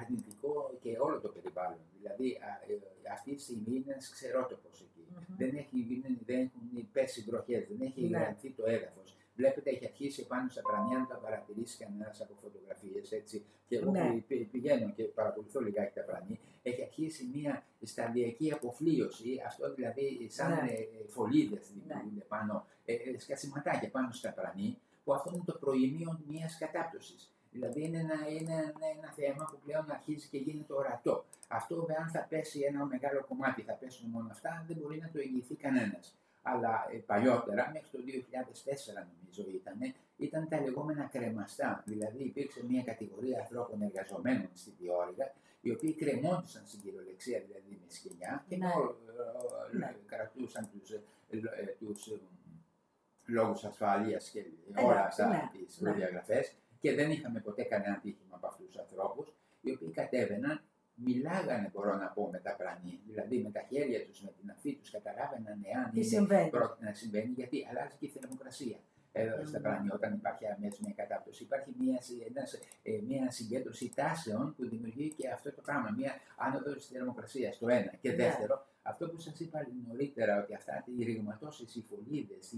αρνητικό 0.00 0.78
και 0.82 0.96
όλο 0.98 1.20
το 1.20 1.28
περιβάλλον. 1.28 1.78
Δηλαδή, 1.98 2.28
ε, 2.68 3.12
αυτή 3.12 3.34
τη 3.34 3.42
στιγμή 3.42 3.74
είναι 3.76 3.92
ένας 3.92 4.10
ξερότοπος 4.10 4.80
εκεί. 4.80 5.04
Mm-hmm. 5.08 5.34
Δεν, 5.38 5.50
έχει, 5.56 6.02
δεν 6.26 6.40
έχουν 6.40 6.90
πέσει 6.92 7.20
βροχές, 7.28 7.66
δεν 7.68 7.80
έχει 7.86 8.02
ναι. 8.08 8.36
το 8.56 8.64
έδαφος. 8.66 9.14
Βλέπετε, 9.40 9.70
έχει 9.70 9.84
αρχίσει 9.84 10.26
πάνω 10.26 10.48
στα 10.48 10.62
πρανιά 10.62 10.98
να 10.98 11.06
τα 11.06 11.16
παρατηρήσει 11.16 11.78
κανένας 11.78 12.20
από 12.20 12.34
φωτογραφίες. 12.34 13.08
Και 13.68 13.76
εγώ 13.76 13.90
ναι. 13.90 14.22
πηγαίνω 14.50 14.92
και 14.96 15.02
παρακολουθώ 15.02 15.60
λιγάκι 15.60 15.94
τα 15.94 16.02
πρανή. 16.02 16.40
Έχει 16.62 16.82
αρχίσει 16.82 17.30
μια 17.34 17.64
σταδιακή 17.82 18.52
αποφλίωση. 18.52 19.42
Αυτό 19.46 19.74
δηλαδή, 19.74 20.26
σαν 20.30 20.50
ναι. 20.50 20.72
φωλίδες 21.06 21.72
δημιουργούνται 21.72 22.14
ναι. 22.14 22.24
πάνω, 22.28 22.66
ε, 22.84 22.94
σκασιματάκια 23.18 23.90
πάνω 23.90 24.12
στα 24.12 24.32
πρανή, 24.32 24.78
που 25.10 25.16
αυτό 25.16 25.30
είναι 25.34 25.44
το 25.44 25.56
προημείο 25.64 26.20
μιας 26.28 26.58
κατάπτωσης. 26.58 27.20
Δηλαδή 27.52 27.80
είναι 27.86 27.98
ένα, 27.98 28.18
είναι 28.38 28.56
ένα 28.96 29.08
θέμα 29.18 29.44
που 29.50 29.58
πλέον 29.64 29.90
αρχίζει 29.90 30.28
και 30.28 30.38
γίνεται 30.38 30.72
ορατό. 30.72 31.24
Αυτό 31.48 31.72
βέβαια 31.80 31.96
αν 32.00 32.08
θα 32.10 32.26
πέσει 32.28 32.60
ένα 32.60 32.84
μεγάλο 32.84 33.24
κομμάτι, 33.28 33.62
θα 33.62 33.72
πέσουν 33.72 34.10
μόνο 34.10 34.28
αυτά, 34.30 34.64
δεν 34.68 34.76
μπορεί 34.76 34.98
να 35.04 35.10
το 35.12 35.18
εγγυηθεί 35.18 35.54
κανένας. 35.54 36.04
Αλλά 36.42 36.72
ε, 36.92 36.96
παλιότερα, 36.96 37.70
μέχρι 37.72 37.88
το 37.94 37.98
2004 37.98 39.06
νομίζω 39.10 39.42
ήταν, 39.58 39.78
ήταν 40.16 40.48
τα 40.48 40.60
λεγόμενα 40.60 41.04
κρεμαστά. 41.04 41.82
Δηλαδή 41.86 42.24
υπήρξε 42.24 42.60
μια 42.68 42.82
κατηγορία 42.82 43.38
ανθρώπων 43.38 43.82
εργαζομένων 43.82 44.50
στη 44.52 44.70
Διόρυγα, 44.78 45.34
οι 45.60 45.70
οποίοι 45.70 45.92
κρεμόντουσαν 45.94 46.62
στην 46.66 46.80
κυριολεξία, 46.80 47.40
δηλαδή 47.46 47.70
με 47.80 47.86
σκηνιά, 47.96 48.44
και 48.48 48.56
ναι. 48.56 48.66
Ε, 48.66 49.76
ναι. 49.76 49.96
κρατούσαν 50.06 50.70
τους, 50.72 50.90
ε, 50.90 51.02
ε 51.30 51.38
τους 51.78 52.08
ε, 53.30 53.34
λόγους 53.34 53.64
ασφαλείας 53.64 54.28
και 54.28 54.44
όλα 54.86 55.04
αυτά 55.04 55.28
ναι. 55.28 55.64
τις 55.66 55.76
προδιαγραφές 55.76 56.54
και 56.80 56.94
δεν 56.94 57.10
είχαμε 57.10 57.40
ποτέ 57.40 57.62
κανένα 57.62 57.98
τύχημα 58.02 58.36
από 58.36 58.46
αυτούς 58.46 58.66
τους 58.66 58.78
ανθρώπους, 58.78 59.34
οι 59.60 59.70
οποίοι 59.70 59.90
κατέβαιναν, 59.90 60.62
μιλάγανε, 60.94 61.70
μπορώ 61.72 61.94
να 61.96 62.06
πω, 62.06 62.28
με 62.32 62.38
τα 62.38 62.54
πρανή, 62.56 63.00
δηλαδή 63.06 63.38
με 63.38 63.50
τα 63.50 63.60
χέρια 63.70 64.04
τους, 64.06 64.20
με 64.22 64.32
την 64.40 64.50
αφή 64.50 64.74
τους, 64.74 64.90
καταλάβαιναν 64.90 65.60
εάν 65.72 65.90
Τι 65.90 66.02
συμβαίνει. 66.02 66.50
πρόκειται 66.50 66.84
να 66.84 66.92
συμβαίνει, 66.92 67.32
γιατί 67.36 67.66
αλλάζει 67.70 67.94
και 67.98 68.06
η 68.06 68.08
θερμοκρασία. 68.08 68.78
Εδώ 69.12 69.46
στα 69.46 69.60
πρανή, 69.60 69.88
όταν 69.92 70.14
υπάρχει 70.14 70.44
έτσι 70.60 70.80
μια 70.84 70.94
κατάπτωση, 70.96 71.42
υπάρχει 71.42 71.74
μια, 71.78 71.98
ένας, 72.28 72.52
ε, 72.82 73.00
μια 73.08 73.30
συγκέντρωση 73.30 73.92
τάσεων 73.94 74.54
που 74.56 74.68
δημιουργεί 74.68 75.08
και 75.16 75.28
αυτό 75.28 75.52
το 75.52 75.60
πράγμα, 75.62 75.94
μια 75.96 76.12
άνοδος 76.36 76.74
της 76.74 76.86
θερμοκρασίας. 76.86 77.58
Το 77.58 77.68
ένα. 77.68 77.92
Και 78.00 78.10
ναι. 78.10 78.16
δεύτερο, 78.16 78.66
αυτό 78.90 79.08
που 79.08 79.20
σας 79.20 79.40
είπα 79.40 79.66
νωρίτερα, 79.88 80.42
ότι 80.42 80.54
αυτά 80.54 80.84
οι 80.98 81.04
ρηγματώσεις, 81.04 81.74
οι 81.74 81.84
φωλίδες 81.88 82.54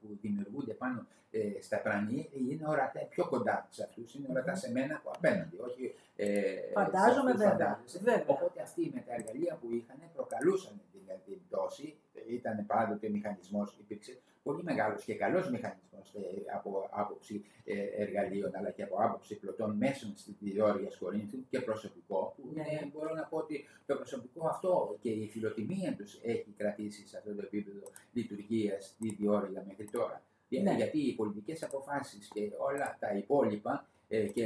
που 0.00 0.18
δημιουργούνται 0.22 0.72
πάνω 0.72 1.06
ε, 1.30 1.62
στα 1.62 1.78
πρανή 1.80 2.28
είναι 2.32 2.64
ορατά, 2.68 3.00
πιο 3.00 3.28
κοντά 3.28 3.66
σε 3.70 3.82
αυτούς, 3.82 4.14
είναι 4.14 4.26
ορατά 4.30 4.54
σε 4.54 4.70
μένα 4.70 4.94
από 4.96 5.10
απέναντι. 5.16 5.56
Όχι, 5.60 5.94
ε, 6.16 6.28
Φαντάζομαι 6.72 7.32
βέβαια. 7.32 7.80
Οπότε 8.26 8.62
αυτοί 8.62 8.90
με 8.94 9.00
τα 9.00 9.14
εργαλεία 9.14 9.54
που 9.60 9.66
είχαν 9.74 9.98
προκαλούσαν 10.14 10.80
την, 10.92 11.02
την 11.26 11.38
πτώση. 11.48 11.96
Ήταν 12.28 12.66
πάντοτε 12.66 13.06
ο 13.06 13.10
μηχανισμός, 13.10 13.78
υπήρξε 13.80 14.18
πολύ 14.46 14.62
μεγάλος 14.62 15.04
και 15.04 15.14
καλός 15.14 15.50
μηχανισμός 15.50 16.14
ε, 16.14 16.20
από 16.56 16.88
άποψη 16.90 17.44
ε, 17.64 18.02
εργαλείων 18.02 18.50
αλλά 18.56 18.70
και 18.70 18.82
από 18.82 18.96
άποψη 18.98 19.34
πλωτών 19.38 19.76
μέσων 19.76 20.12
στη 20.16 20.36
διόρυγα 20.40 20.88
Κορίνθου 20.98 21.38
και 21.50 21.60
προσωπικό. 21.60 22.34
Που 22.36 22.50
ναι. 22.54 22.64
είναι, 22.70 22.90
μπορώ 22.92 23.14
να 23.14 23.22
πω 23.22 23.36
ότι 23.36 23.64
το 23.86 23.94
προσωπικό 23.94 24.46
αυτό 24.46 24.96
και 25.00 25.10
η 25.10 25.28
φιλοτιμία 25.28 25.94
τους 25.96 26.20
έχει 26.22 26.54
κρατήσει 26.56 27.06
σε 27.08 27.16
αυτό 27.18 27.34
το 27.34 27.42
επίπεδο 27.42 27.86
λειτουργίας 28.12 28.96
τη 28.98 29.08
διόρυγα 29.14 29.64
μέχρι 29.66 29.84
τώρα. 29.90 30.22
Ναι. 30.48 30.74
Γιατί 30.74 30.98
οι 30.98 31.14
πολιτικές 31.14 31.62
αποφάσεις 31.62 32.28
και 32.34 32.50
όλα 32.58 32.96
τα 33.00 33.14
υπόλοιπα 33.16 33.86
ε, 34.08 34.26
και 34.26 34.44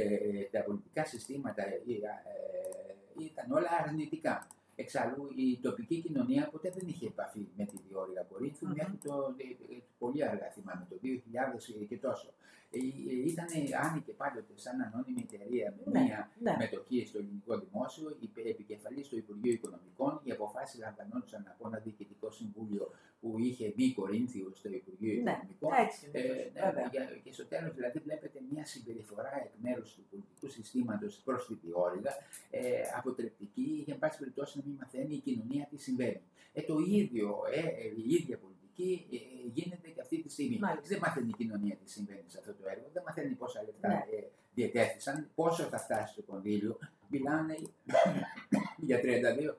τα 0.51 0.63
πολιτικά 0.63 1.05
συστήματα 1.05 1.63
ήταν 3.17 3.51
όλα 3.51 3.69
αρνητικά. 3.85 4.47
Εξάλλου 4.83 5.23
η 5.35 5.59
τοπική 5.61 6.01
κοινωνία 6.01 6.49
ποτέ 6.51 6.69
δεν 6.77 6.87
είχε 6.87 7.05
επαφή 7.07 7.47
με 7.57 7.65
τη 7.65 7.75
διόρυγα 7.87 8.21
Κορίνθου 8.31 8.67
mm-hmm. 8.67 8.75
μέχρι 8.75 8.97
το 9.03 9.35
πολύ 9.97 10.25
αργά 10.29 10.47
θυμάμαι, 10.55 10.87
το 10.89 10.95
2000 11.81 11.85
και 11.89 11.97
τόσο. 11.97 12.29
Ε, 12.73 12.77
ε, 12.77 13.29
ήταν, 13.31 13.47
άνοιγε 13.85 14.11
πάντοτε 14.21 14.53
σαν 14.55 14.81
ανώνυμη 14.81 15.21
εταιρεία 15.27 15.67
με 15.77 15.91
ναι, 15.91 16.05
μία 16.05 16.29
ναι. 16.39 16.55
μετοχή 16.59 17.05
στο 17.05 17.17
ελληνικό 17.17 17.59
δημόσιο, 17.59 18.17
επικεφαλής 18.53 19.05
στο 19.05 19.15
Υπουργείο 19.15 19.51
Οικονομικών. 19.51 20.21
Οι 20.23 20.31
αποφάσεις 20.31 20.79
λαμβανόντουσαν 20.79 21.43
από 21.53 21.67
ένα 21.67 21.79
διοικητικό 21.79 22.31
συμβούλιο 22.31 22.91
που 23.21 23.35
είχε 23.39 23.73
μπει 23.75 23.93
Κορίνθιος 23.93 24.57
στο 24.57 24.69
Υπουργείο 24.69 25.13
ναι, 25.13 25.19
Οικονομικών. 25.19 25.71
Έτσι, 25.85 26.09
ε, 26.11 26.21
ναι, 26.21 27.19
και 27.23 27.31
στο 27.31 27.45
τέλος 27.45 27.73
δηλαδή 27.75 27.99
βλέπετε 27.99 28.39
μια 28.51 28.65
συμπεριφορά 28.65 29.33
εκ 29.45 29.53
μέρους 29.61 29.93
του 29.95 30.03
πολιτικού 30.09 30.47
συστήματος 30.49 31.21
προς 31.25 31.47
τη 31.47 31.53
διόρυγα 31.63 32.11
ε, 32.49 32.61
αποτρεπτική, 32.97 33.83
για 33.85 33.95
πάση 33.95 34.17
περιπτώσει 34.19 34.57
να 34.57 34.63
μην 34.67 34.75
μαθαίνει 34.79 35.13
η 35.15 35.19
κοινωνία 35.19 35.67
τι 35.69 35.77
συμβαίνει. 35.77 36.21
Ε, 36.53 36.61
το 36.61 36.77
ίδιο, 36.79 37.35
ε, 37.53 37.61
η 38.05 38.13
ίδια 38.13 38.37
πολιτική 38.37 38.60
ε, 39.11 39.17
γίνεται 39.53 39.89
και 39.89 40.01
αυτή 40.01 40.21
τη 40.21 40.29
στιγμή. 40.29 40.59
Μάλιστα. 40.59 40.87
Δεν 40.87 40.99
μαθαίνει 41.01 41.29
η 41.29 41.37
κοινωνία 41.37 41.75
τι 41.75 41.89
συμβαίνει 41.89 42.23
σε 42.27 42.37
αυτό 42.39 42.53
το 42.53 42.69
έργο, 42.69 42.85
δεν 42.93 43.03
μαθαίνει 43.05 43.33
πόσα 43.33 43.63
λεφτά 43.63 43.87
ναι. 43.87 44.17
ε, 44.17 44.27
διατέθησαν, 44.53 45.29
πόσο 45.35 45.63
θα 45.63 45.77
φτάσει 45.77 46.13
στο 46.13 46.21
κονδύλιο. 46.21 46.77
Μιλάνε 47.09 47.55
για 48.87 48.99
32 49.03 49.55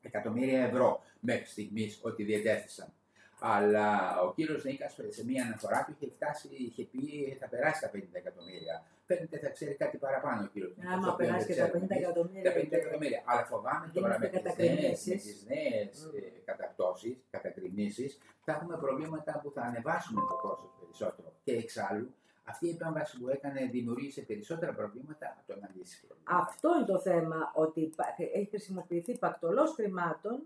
εκατομμύρια 0.00 0.60
ευρώ 0.64 1.00
μέχρι 1.20 1.46
στιγμής 1.46 1.98
ότι 2.02 2.22
διατέθησαν. 2.22 2.92
Αλλά 3.40 4.20
ο 4.20 4.32
κύριος 4.32 4.64
Νίκας 4.64 4.96
σε 5.08 5.24
μία 5.24 5.44
αναφορά 5.44 5.84
του 5.84 5.96
είχε 5.98 6.12
φτάσει, 6.12 6.48
είχε 6.52 6.82
πει 6.84 7.36
θα 7.40 7.48
περάσει 7.48 7.80
τα 7.80 7.90
50 7.94 7.98
εκατομμύρια. 8.12 8.84
Φαίνεται 9.04 9.38
θα 9.38 9.48
ξέρει 9.48 9.74
κάτι 9.74 9.96
παραπάνω 9.96 10.42
ο 10.42 10.46
κύριος 10.46 10.76
Νίκας. 10.76 10.92
Άμα 10.92 11.14
περάσει 11.16 11.46
και 11.46 11.54
τα 11.54 11.70
50 11.72 11.86
εκατομμύρια. 11.88 12.52
Τα 12.52 12.60
50 12.60 12.72
εκατομμύρια. 12.72 13.22
Αλλά 13.24 13.44
φοβάμαι 13.44 13.90
τώρα 13.92 14.18
με 14.18 14.28
τις 14.28 15.44
νέες 15.46 16.10
καταπτώσει, 16.44 17.22
κατακρινήσεις, 17.30 18.18
θα 18.44 18.52
έχουμε 18.52 18.76
προβλήματα 18.76 19.40
που 19.42 19.50
θα 19.50 19.62
ανεβάσουν 19.62 20.14
το 20.14 20.36
κόστος 20.42 20.70
περισσότερο. 20.80 21.32
Και 21.44 21.52
εξάλλου, 21.52 22.14
αυτή 22.44 22.66
η 22.66 22.70
επέμβαση 22.70 23.18
που 23.18 23.28
έκανε 23.28 23.68
δημιουργήσε 23.72 24.20
περισσότερα 24.22 24.72
προβλήματα 24.74 25.26
από 25.26 25.52
το 25.52 25.60
να 25.60 25.70
λύσει 25.74 26.06
προβλήματα. 26.06 26.36
Αυτό 26.36 26.68
είναι 26.76 26.86
το 26.86 26.98
θέμα, 26.98 27.52
ότι 27.54 27.94
έχει 28.34 28.48
χρησιμοποιηθεί 28.48 29.18
πακτολός 29.18 29.72
χρημάτων 29.72 30.42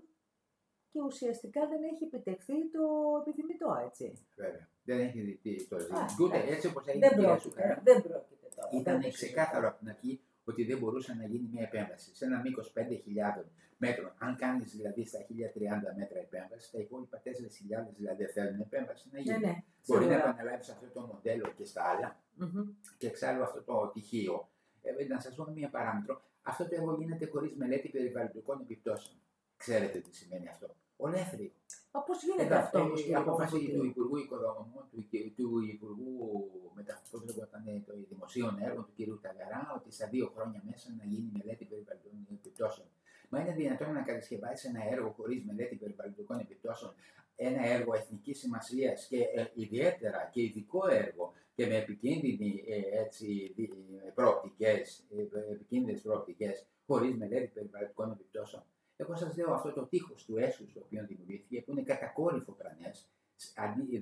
και 0.93 1.01
ουσιαστικά 1.01 1.61
δεν 1.69 1.83
έχει 1.93 2.05
επιτευχθεί 2.05 2.71
το 2.71 2.83
επιθυμητό, 3.21 3.71
έτσι. 3.87 4.07
Βέβαια. 4.37 4.69
Δεν 4.85 4.99
έχει 5.01 5.21
δει 5.43 5.67
το 5.69 5.79
ζήτημα. 5.79 6.07
Ούτε 6.21 6.39
έτσι 6.49 6.67
όπως 6.67 6.87
έγινε 6.87 7.09
δεν 7.09 7.19
πρόκειται, 7.19 7.81
δεν 7.85 8.03
πρόκειται 8.03 8.49
τώρα. 8.57 8.69
Ήταν 8.81 9.13
ξεκάθαρο 9.13 9.69
από 9.69 9.79
την 9.79 9.89
αρχή 9.89 10.21
ότι 10.45 10.65
δεν 10.65 10.79
μπορούσε 10.79 11.15
να 11.15 11.25
γίνει 11.27 11.49
μια 11.53 11.63
επέμβαση. 11.63 12.17
Σε 12.17 12.25
ένα 12.25 12.41
μήκος 12.41 12.73
5.000 12.77 13.45
μέτρων, 13.77 14.13
αν 14.19 14.37
κάνεις 14.37 14.71
δηλαδή 14.77 15.05
στα 15.07 15.19
1.030 15.19 15.25
μέτρα 15.97 16.19
επέμβαση, 16.19 16.73
τα 16.73 16.79
υπόλοιπα 16.79 17.23
4.000 17.25 17.31
δηλαδή 17.97 18.25
θέλουν 18.25 18.61
επέμβαση 18.61 19.09
να 19.13 19.19
γίνει. 19.19 19.39
Ναι, 19.39 19.47
ναι, 19.47 19.63
Μπορεί 19.87 20.07
να 20.07 20.15
επαναλάβεις 20.15 20.69
αυτό 20.69 20.87
το 20.87 21.01
μοντέλο 21.01 21.53
και 21.57 21.65
στα 21.65 21.83
άλλα. 21.83 22.21
Mm-hmm. 22.41 22.65
Και 22.99 23.07
εξάλλου 23.07 23.43
αυτό 23.43 23.63
το 23.63 23.91
τυχείο. 23.95 24.49
Ε, 24.83 25.05
να 25.05 25.21
σας 25.21 25.35
πω 25.35 25.51
μια 25.55 25.69
παράμετρο. 25.69 26.23
Αυτό 26.43 26.69
το 26.69 26.75
έργο 26.75 26.97
γίνεται 26.99 27.27
χωρίς 27.27 27.55
μελέτη 27.55 27.89
περιβαλλοντικών 27.89 28.61
επιπτώσεων. 28.61 29.17
Ξέρετε 29.63 29.99
τι 29.99 30.13
σημαίνει 30.17 30.49
αυτό. 30.49 30.67
Ολέθριο. 30.97 31.51
Μα 31.93 32.01
πώς 32.01 32.19
γίνεται 32.25 32.55
αυτό 32.55 32.79
όμως, 32.81 33.07
Η 33.07 33.15
απόφαση 33.15 33.59
του 33.75 33.85
Υπουργού 33.85 34.17
Οικοδομών, 34.17 34.85
του, 34.91 35.09
του 35.37 35.49
Υπουργού 35.75 36.17
Μεταφορών 36.75 37.27
των 37.87 38.07
Δημοσίων 38.09 38.59
Έργων, 38.67 38.85
του 38.87 38.95
κ. 38.97 39.23
Ταγαρά, 39.23 39.73
ότι 39.77 39.93
στα 39.93 40.07
δύο 40.07 40.33
χρόνια 40.35 40.63
μέσα 40.65 40.87
να 40.99 41.05
γίνει 41.05 41.31
μελέτη 41.37 41.65
περιβαλλοντικών 41.65 42.27
επιπτώσεων. 42.39 42.87
Μα 43.29 43.41
είναι 43.41 43.53
δυνατόν 43.53 43.93
να 43.93 44.03
κατασκευάσεις 44.03 44.65
ένα 44.71 44.83
έργο 44.93 45.11
χωρίς 45.17 45.45
μελέτη 45.45 45.77
περιβαλλοντικών 45.77 46.39
επιπτώσεων 46.39 46.93
ένα 47.37 47.67
έργο 47.67 47.95
εθνικής 47.95 48.39
σημασίας 48.39 49.07
και 49.07 49.19
ε, 49.35 49.51
ιδιαίτερα 49.55 50.29
και 50.33 50.43
ειδικό 50.43 50.89
έργο 50.89 51.33
και 51.55 51.67
με 51.67 51.77
επικίνδυνη 51.77 52.65
ε, 52.67 53.01
έτσι, 53.01 53.55
ε, 54.07 54.11
προοπτικές, 54.15 55.05
ε, 55.17 55.53
επικίνδυνες 55.53 56.01
προοπτικές, 56.01 56.67
χωρίς 56.87 57.17
μελέτη 57.17 57.47
περιβαλλοντικών 57.47 58.11
επιπτώσεων. 58.11 58.63
Εγώ 59.01 59.17
σας 59.17 59.37
λέω 59.37 59.53
αυτό 59.53 59.73
το 59.73 59.87
τείχος 59.87 60.25
του 60.25 60.37
έσους 60.37 60.73
το 60.73 60.81
οποίο 60.85 61.07
δημιουργήθηκε, 61.07 61.63
που 61.63 61.71
είναι 61.73 61.83
κατακόρυφο 61.83 62.53
πρανές, 62.53 63.09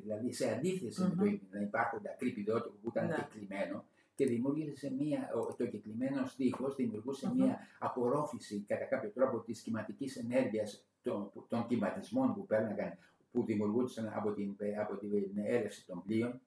δηλαδή 0.00 0.32
σε 0.32 0.50
αντίθεση 0.50 1.02
mm-hmm. 1.04 1.14
με 1.16 1.40
το 1.50 1.58
υπάρχοντα 1.58 2.10
κρύπηδότοπο 2.10 2.76
που 2.82 2.88
ήταν 2.88 3.06
ναι. 3.06 3.14
και 3.14 3.22
κλειμένο, 3.30 3.84
και 4.14 4.26
δημιούργησε 4.26 4.92
μία, 4.98 5.30
το 5.58 5.66
κεκλειμένο 5.66 6.26
στίχος 6.26 6.74
δημιουργούσε 6.74 7.34
μία 7.34 7.58
απορρόφηση 7.78 8.64
κατά 8.68 8.84
κάποιο 8.84 9.10
τρόπο 9.10 9.40
της 9.40 9.60
κυματικής 9.60 10.16
ενέργειας 10.16 10.86
των, 11.02 11.32
των 11.48 11.66
κυματισμών 11.66 12.34
που 12.34 12.46
πέρναγαν, 12.46 12.98
που 13.30 13.44
δημιουργούνταν 13.44 14.12
από 14.14 14.32
την, 14.32 14.56
από 14.80 14.96
την 14.96 15.32
έλευση 15.44 15.86
των 15.86 16.02
πλοίων. 16.02 16.40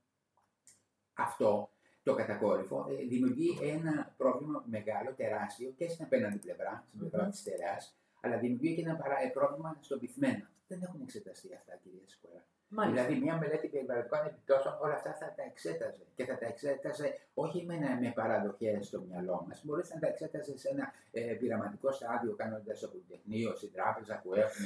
Αυτό 1.14 1.70
το 2.04 2.16
κατακόρυφο 2.16 2.86
ε, 2.90 3.06
δημιουργεί 3.06 3.60
ένα 3.62 4.14
πρόβλημα 4.18 4.64
μεγάλο, 4.70 5.14
τεράστιο 5.14 5.70
και 5.70 5.88
στην 5.90 6.06
απέναντι 6.06 6.38
πλευρά, 6.38 6.84
στην 6.88 7.00
πλευρά 7.00 7.28
mm-hmm. 7.28 7.32
της 7.32 7.40
στερεά, 7.40 7.78
αλλά 8.22 8.38
δημιουργεί 8.38 8.76
και 8.76 8.82
ένα 8.82 8.96
παρά, 8.96 9.16
πρόβλημα 9.34 9.78
στο 9.82 9.98
πυθμένα. 9.98 10.50
Δεν 10.68 10.80
έχουν 10.82 11.00
εξεταστεί 11.02 11.50
αυτά, 11.60 11.74
κυρία 11.84 12.04
Σκορά. 12.06 12.44
Μάλιστα. 12.74 13.06
Δηλαδή, 13.06 13.24
μια 13.26 13.36
μελέτη 13.38 13.68
περιβαλλοντικών 13.68 14.26
επιπτώσεων 14.30 14.76
όλα 14.84 14.94
αυτά 15.00 15.12
θα 15.22 15.28
τα 15.38 15.44
εξέταζε. 15.52 16.04
Και 16.16 16.24
θα 16.30 16.36
τα 16.38 16.46
εξέταζε 16.54 17.08
όχι 17.34 17.60
με, 17.70 17.76
με 18.04 18.12
παραδοχές 18.20 18.88
στο 18.88 19.02
μυαλό 19.08 19.46
μας. 19.48 19.62
Μπορείς 19.66 19.90
να 19.94 20.00
τα 20.00 20.08
εξέταζες 20.08 20.60
σε 20.60 20.70
ένα 20.70 20.86
ε, 21.12 21.22
πειραματικό 21.40 21.92
στάδιο, 21.92 22.32
κάνοντας 22.42 22.84
από 22.84 22.94
το 22.94 23.04
τεχνείο, 23.12 23.56
στην 23.56 23.72
τράπεζα 23.76 24.22
που 24.24 24.34
έχουν, 24.34 24.66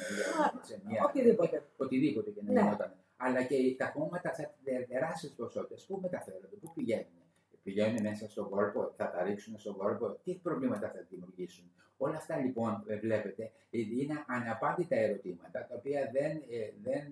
σε 0.68 0.82
μια. 0.86 1.04
Οτιδήποτε. 1.08 1.64
Οτιδήποτε 1.78 2.30
και 2.32 2.42
να 2.46 2.52
ναι. 2.52 2.62
γινόταν. 2.62 2.92
Αλλά 3.18 3.44
και 3.44 3.58
τα 3.78 3.88
κόμματα 3.88 4.30
θα 4.34 4.54
τεράστιες 4.88 5.32
ποσότητες. 5.32 5.86
Πού 5.88 6.00
μεταφέρονται, 6.02 6.56
πού 6.62 6.74
πηγαίνουν. 6.74 7.20
Πηγαίνουν 7.64 8.02
μέσα 8.02 8.30
στον 8.30 8.50
κόλπο, 8.50 8.94
θα 8.98 9.12
τα 9.12 9.24
ρίξουν 9.24 9.60
στον 9.60 9.76
κόλπο, 9.78 10.18
τι 10.24 10.34
προβλήματα 10.44 10.92
θα 10.92 11.06
δημιουργήσουν. 11.10 11.72
Όλα 11.98 12.16
αυτά 12.16 12.36
λοιπόν 12.38 12.84
ε, 12.88 12.98
βλέπετε 12.98 13.52
ε, 13.70 13.78
είναι 13.80 14.24
αναπάντητα 14.28 14.96
ερωτήματα 14.96 15.60
τα 15.70 15.76
οποία 15.76 16.10
δεν, 16.14 16.34
ε, 16.50 16.72
δεν, 16.84 17.04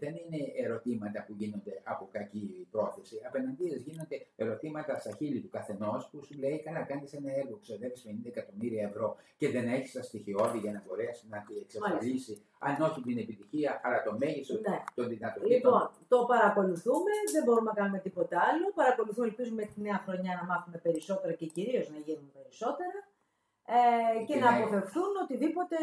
δεν 0.00 0.14
είναι 0.22 0.40
ερωτήματα 0.64 1.24
που 1.26 1.34
γίνονται 1.38 1.80
από 1.84 2.08
κακή 2.12 2.66
πρόθεση. 2.70 3.20
Απέναντίας 3.26 3.80
γίνονται 3.80 4.26
ερωτήματα 4.36 4.98
στα 4.98 5.10
χείλη 5.18 5.40
του 5.40 5.48
καθενός 5.48 6.08
που 6.10 6.24
σου 6.24 6.38
λέει: 6.38 6.62
Καλά, 6.62 6.82
κάνεις 6.82 7.12
ένα 7.12 7.32
έργο, 7.32 7.58
ξοδεύεις 7.62 8.06
50 8.08 8.12
εκατομμύρια 8.24 8.82
ευρώ 8.88 9.16
και 9.36 9.50
δεν 9.50 9.68
έχεις 9.68 9.92
τα 9.92 10.02
στοιχειώδη 10.02 10.58
για 10.58 10.72
να 10.72 10.82
μπορέσει 10.86 11.26
να 11.28 11.44
εξασφαλίσει, 11.62 12.42
αν 12.58 12.82
όχι 12.82 13.00
την 13.00 13.18
επιτυχία, 13.18 13.80
αλλά 13.84 14.02
το 14.02 14.12
μέγιστο 14.18 14.54
ναι. 14.54 14.76
των 14.94 15.08
δυνατοτήτων. 15.08 15.52
Λοιπόν, 15.54 15.90
το 16.08 16.18
παρακολουθούμε, 16.32 17.12
δεν 17.32 17.42
μπορούμε 17.44 17.70
να 17.70 17.76
κάνουμε 17.80 17.98
τίποτα 17.98 18.36
άλλο. 18.48 18.66
Παρακολουθούμε, 18.74 19.26
ελπίζουμε 19.26 19.62
τη 19.64 19.80
νέα 19.80 19.98
χρονιά 20.06 20.32
να 20.40 20.44
μάθουμε 20.50 20.78
περισσότερα 20.86 21.32
και 21.32 21.46
κυρίως 21.46 21.86
να 21.94 21.98
γίνουμε 22.06 22.30
περισσότερα 22.38 22.98
ε, 23.76 24.24
και, 24.24 24.36
να 24.36 24.48
αποφευθούν 24.56 25.10
οτιδήποτε, 25.22 25.76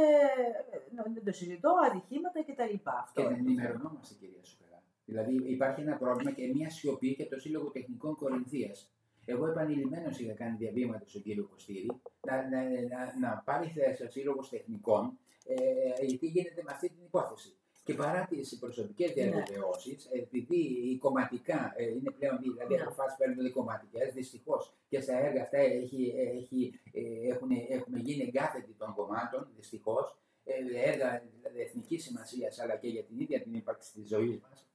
ε, 0.72 1.14
δεν 1.14 1.24
το 1.26 1.32
συζητώ, 1.32 1.72
ατυχήματα 1.88 2.40
κτλ. 2.48 2.76
Και 3.14 3.24
δεν 3.24 3.34
ενημερωνόμαστε, 3.34 4.14
κυρία 4.20 4.44
Σουφερά. 4.44 4.80
Δηλαδή 5.06 5.34
υπάρχει 5.56 5.82
ένα 5.82 5.96
πρόβλημα 5.98 6.32
και 6.32 6.48
μια 6.56 6.70
σιωπή 6.70 7.16
και 7.16 7.26
το 7.26 7.40
Σύλλογο 7.40 7.70
Τεχνικών 7.70 8.16
Κορινθίας. 8.16 8.94
Εγώ 9.26 9.48
επανειλημμένω 9.48 10.10
είχα 10.10 10.34
κάνει 10.34 10.56
διαβήματα 10.58 11.06
στον 11.08 11.22
κύριο 11.22 11.48
Κωστήρη 11.52 11.90
να, 12.28 12.36
να, 12.36 12.62
να, 12.92 13.02
να 13.20 13.38
πάρει 13.46 13.68
θέση 13.68 14.04
ο 14.04 14.10
Σύλλογος 14.10 14.50
Τεχνικών, 14.50 15.18
ε, 15.46 16.06
γιατί 16.06 16.26
γίνεται 16.26 16.62
με 16.64 16.72
αυτή 16.72 16.88
την 16.90 17.04
υπόθεση. 17.04 17.58
Και 17.90 17.96
παρά 17.96 18.28
τι 18.30 18.58
προσωπικές 18.60 19.16
ναι. 19.16 19.24
διαβεβαιώσεις, 19.24 20.10
επειδή 20.12 20.56
οι 20.56 20.98
κομματικά 20.98 21.74
ε, 21.76 21.84
είναι 21.84 22.12
πλέον 22.12 22.38
δηλαδή 22.42 22.76
ναι. 22.76 22.82
αποφάσει 22.82 23.16
παίρνουν 23.18 23.52
κομματικές, 23.52 24.14
δυστυχώς 24.14 24.74
και 24.90 25.02
στα 25.02 25.26
έργα 25.26 25.42
αυτά 25.42 25.58
έχει, 25.58 26.14
έχει, 26.18 26.80
ε, 26.94 27.30
έχουν, 27.32 27.50
έχουμε 27.70 28.00
γίνει 28.00 28.24
εγκάθετοι 28.24 28.74
των 28.78 28.94
κομμάτων, 28.94 29.48
δυστυχώς. 29.56 30.18
Ε, 30.44 30.90
έργα 30.90 31.24
δηλαδή, 31.40 31.62
εθνικής 31.62 32.04
σημασίας 32.04 32.60
αλλά 32.60 32.76
και 32.76 32.88
για 32.88 33.04
την 33.04 33.20
ίδια 33.20 33.42
την 33.42 33.54
ύπαρξη 33.54 33.94
της 33.94 34.08
ζωής 34.08 34.40
μας. 34.40 34.68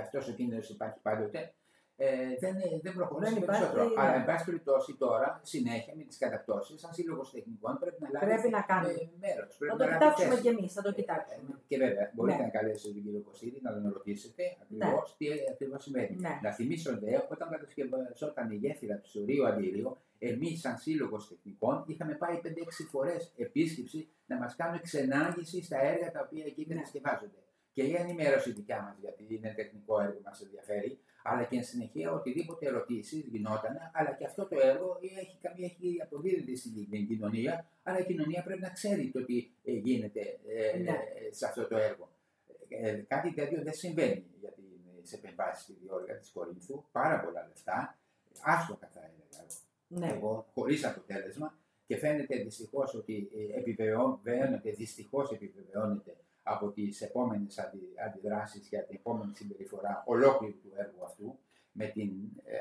Αυτός 0.00 0.28
ο 0.28 0.32
κίνδυνος 0.32 0.68
υπάρχει 0.68 0.98
πάντοτε 1.02 1.54
ε, 1.96 2.06
δεν, 2.40 2.54
δεν 2.82 2.92
προχωράει 2.94 3.34
περισσότερο. 3.40 3.82
Υπάρχει... 3.82 3.94
Αλλά, 4.00 4.14
εν 4.20 4.24
πάση 4.24 4.44
περιπτώσει, 4.44 4.94
τώρα, 4.94 5.40
συνέχεια 5.42 5.92
με 5.96 6.04
τις 6.04 6.18
καταπτώσεις, 6.18 6.80
σαν 6.80 6.92
σύλλογος 6.92 7.30
τεχνικών 7.30 7.78
πρέπει 7.80 8.02
να 8.02 8.08
λάβεις 8.12 8.28
πρέπει 8.28 8.48
να 8.58 8.60
κάνουμε. 8.60 9.10
μέρος. 9.20 9.56
Θα 9.70 9.76
το 9.76 9.84
κοιτάξουμε 9.92 10.36
κι 10.40 10.48
εμείς, 10.48 10.72
θα 10.72 10.82
το 10.82 10.92
κοιτάξουμε. 10.92 11.48
Ε, 11.50 11.62
και 11.66 11.76
βέβαια, 11.78 12.10
μπορείτε 12.14 12.38
ναι. 12.38 12.44
να 12.44 12.50
καλέσετε 12.50 12.92
τον 12.94 13.02
κύριο 13.02 13.20
Κωστίδη 13.20 13.58
να 13.62 13.72
τον 13.72 13.92
ρωτήσετε 13.92 14.42
ακριβώς 14.62 15.16
ναι. 15.18 15.26
τι 15.26 15.26
ακριβώς 15.52 15.82
σημαίνει. 15.82 16.16
Ναι. 16.16 16.38
Να 16.42 16.50
θυμίσω 16.52 16.98
δε, 16.98 17.12
όταν 17.34 17.48
κατασκευαζόταν 17.50 18.50
η 18.50 18.56
γέφυρα 18.56 18.96
του 18.96 19.08
Σουρίου 19.08 19.46
Αντίριο, 19.46 19.96
εμείς, 20.18 20.60
σαν 20.60 20.76
σύλλογος 20.78 21.28
τεχνικών, 21.28 21.84
είχαμε 21.86 22.14
πάει 22.14 22.40
5-6 22.44 22.48
φορές 22.90 23.32
επίσκεψη 23.36 24.08
να 24.26 24.36
μας 24.38 24.56
κάνουν 24.56 24.80
ξενάγηση 24.80 25.62
στα 25.62 25.78
έργα 25.82 26.10
τα 26.10 26.20
οποία 26.26 26.44
εκεί 26.44 26.64
ναι. 26.68 26.74
κατασκευάζονται. 26.74 27.42
Και 27.72 27.82
η 27.82 27.94
ενημέρωση 27.94 28.52
δικιά 28.52 28.82
μας, 28.82 28.96
γιατί 29.00 29.26
είναι 29.34 29.52
τεχνικό 29.56 30.00
έργο, 30.00 30.20
μας 30.24 30.40
ενδιαφέρει, 30.40 30.98
αλλά 31.26 31.44
και 31.44 31.56
εν 31.56 31.64
συνεχεία 31.64 32.12
οτιδήποτε 32.12 32.66
ερωτήσεις 32.66 33.26
γινόταν, 33.26 33.90
αλλά 33.92 34.12
και 34.12 34.24
αυτό 34.24 34.46
το 34.46 34.56
έργο 34.60 34.98
έχει, 35.00 35.38
έχει 35.64 35.96
αποδίδεται 36.02 36.54
στην 36.56 37.06
κοινωνία, 37.06 37.66
αλλά 37.82 37.98
η 37.98 38.04
κοινωνία 38.04 38.42
πρέπει 38.42 38.60
να 38.60 38.68
ξέρει 38.68 39.10
το 39.10 39.24
τι 39.24 39.50
ε, 39.64 39.72
γίνεται 39.72 40.20
ε, 40.46 40.78
ναι. 40.78 40.90
ε, 40.90 41.32
σε 41.32 41.46
αυτό 41.46 41.66
το 41.66 41.76
έργο. 41.76 42.08
Ε, 42.68 42.92
κάτι 42.92 43.32
τέτοιο 43.32 43.62
δεν 43.62 43.72
συμβαίνει 43.72 44.24
για 44.40 44.52
τι 44.52 45.14
επεμβάσεις 45.14 45.62
στη 45.62 45.72
διόρυγα 45.82 46.16
της 46.16 46.30
Κορίνθου. 46.30 46.84
Πάρα 46.92 47.20
πολλά 47.20 47.46
λεφτά, 47.48 47.98
άστοχα 48.42 48.90
θα 48.92 49.00
έλεγα 49.00 49.46
ναι. 49.88 50.16
εγώ, 50.16 50.46
χωρίς 50.54 50.84
αποτέλεσμα 50.84 51.58
και 51.86 51.96
φαίνεται 51.96 52.36
δυστυχώς 52.36 52.94
ότι 52.94 53.30
επιβεβαιώνεται, 53.56 54.70
δυστυχώς 54.70 55.32
επιβεβαιώνεται 55.32 56.16
από 56.46 56.70
τις 56.70 57.00
επόμενες 57.00 57.58
αντι, 57.58 57.78
αντιδράσεις 58.06 58.68
για 58.68 58.84
την 58.84 58.96
επόμενη 58.96 59.32
συμπεριφορά 59.34 60.02
ολόκληρου 60.06 60.60
του 60.60 60.72
έργου 60.76 61.04
αυτού 61.04 61.38
με 61.72 61.86
την 61.86 62.10
ε, 62.44 62.56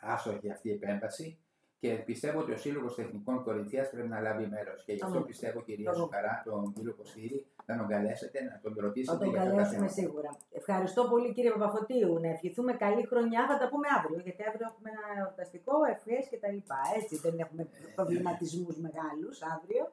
άσοχη 0.00 0.50
αυτή 0.50 0.70
επέμβαση 0.70 1.38
και 1.82 1.90
πιστεύω 2.08 2.38
ότι 2.40 2.52
ο 2.52 2.56
Σύλλογος 2.56 2.94
Τεχνικών 2.94 3.42
Κορινθίας 3.42 3.90
πρέπει 3.90 4.08
να 4.08 4.20
λάβει 4.20 4.46
μέρος. 4.46 4.84
Και 4.84 4.92
γι' 4.92 5.04
αυτό 5.04 5.20
πιστεύω, 5.20 5.62
κυρία 5.62 5.92
Σουκαρά, 5.94 6.42
τον 6.44 6.72
κύριο 6.74 6.94
Κωστήρη, 6.94 7.46
να 7.66 7.76
τον 7.78 7.86
καλέσετε, 7.92 8.38
να 8.50 8.60
τον 8.62 8.72
ρωτήσετε. 8.84 9.16
Θα 9.16 9.24
τον 9.24 9.32
καλέσουμε 9.32 9.88
σίγουρα. 9.88 10.30
Ευχαριστώ 10.60 11.02
πολύ, 11.12 11.32
κύριε 11.32 11.50
Παπαφωτίου. 11.50 12.12
Να 12.22 12.28
ευχηθούμε 12.28 12.72
καλή 12.72 13.02
χρονιά. 13.10 13.42
Θα 13.50 13.56
τα 13.58 13.66
πούμε 13.68 13.86
αύριο, 13.98 14.20
γιατί 14.26 14.42
αύριο 14.48 14.66
έχουμε 14.70 14.88
ένα 14.94 15.04
εορταστικό, 15.20 15.74
ευχέ 15.94 16.18
κτλ. 16.30 16.58
Έτσι 16.98 17.14
δεν 17.24 17.34
έχουμε 17.44 17.62
προβληματισμούς 17.94 18.76
μεγάλους 18.86 19.36
αύριο. 19.54 19.84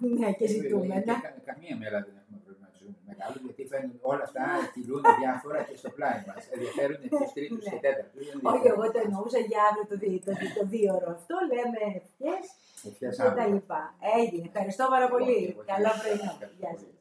Ναι, 0.00 0.08
ναι 0.20 0.30
και 0.38 0.46
ζητούμε. 0.46 0.94
Καμία 1.50 1.76
μέρα 1.82 1.98
δεν 2.06 2.14
έχουμε 2.20 2.38
μεγάλο, 3.08 3.36
γιατί 3.44 3.62
φαίνονται 3.70 3.98
όλα 4.12 4.24
αυτά 4.28 4.44
κυλούν 4.72 5.02
διάφορα 5.20 5.60
και 5.68 5.76
στο 5.80 5.90
πλάι 5.96 6.18
μας. 6.26 6.42
Ενδιαφέρουν 6.54 6.96
τους 7.22 7.32
τρίτους 7.36 7.62
και 7.64 7.76
ναι. 7.76 7.84
τέταρτου. 7.84 8.18
Όχι, 8.52 8.66
εγώ 8.72 8.84
το 8.94 8.98
εννοούσα 9.06 9.40
για 9.50 9.60
αύριο 9.68 9.84
το, 9.90 9.96
το, 10.26 10.32
το, 10.56 10.62
δύο 10.72 10.90
ώρο 10.98 11.10
αυτό. 11.18 11.34
Λέμε 11.54 11.80
ευχές 11.98 12.44
και 12.98 13.06
τα 13.38 13.46
λοιπά. 13.52 13.82
Έγινε. 14.18 14.44
Ευχαριστώ 14.50 14.84
πάρα 14.94 15.08
πολύ. 15.14 15.38
Καλό 15.72 15.90
πρωινό. 16.00 16.32
Γεια 16.60 16.72
σας. 16.80 16.97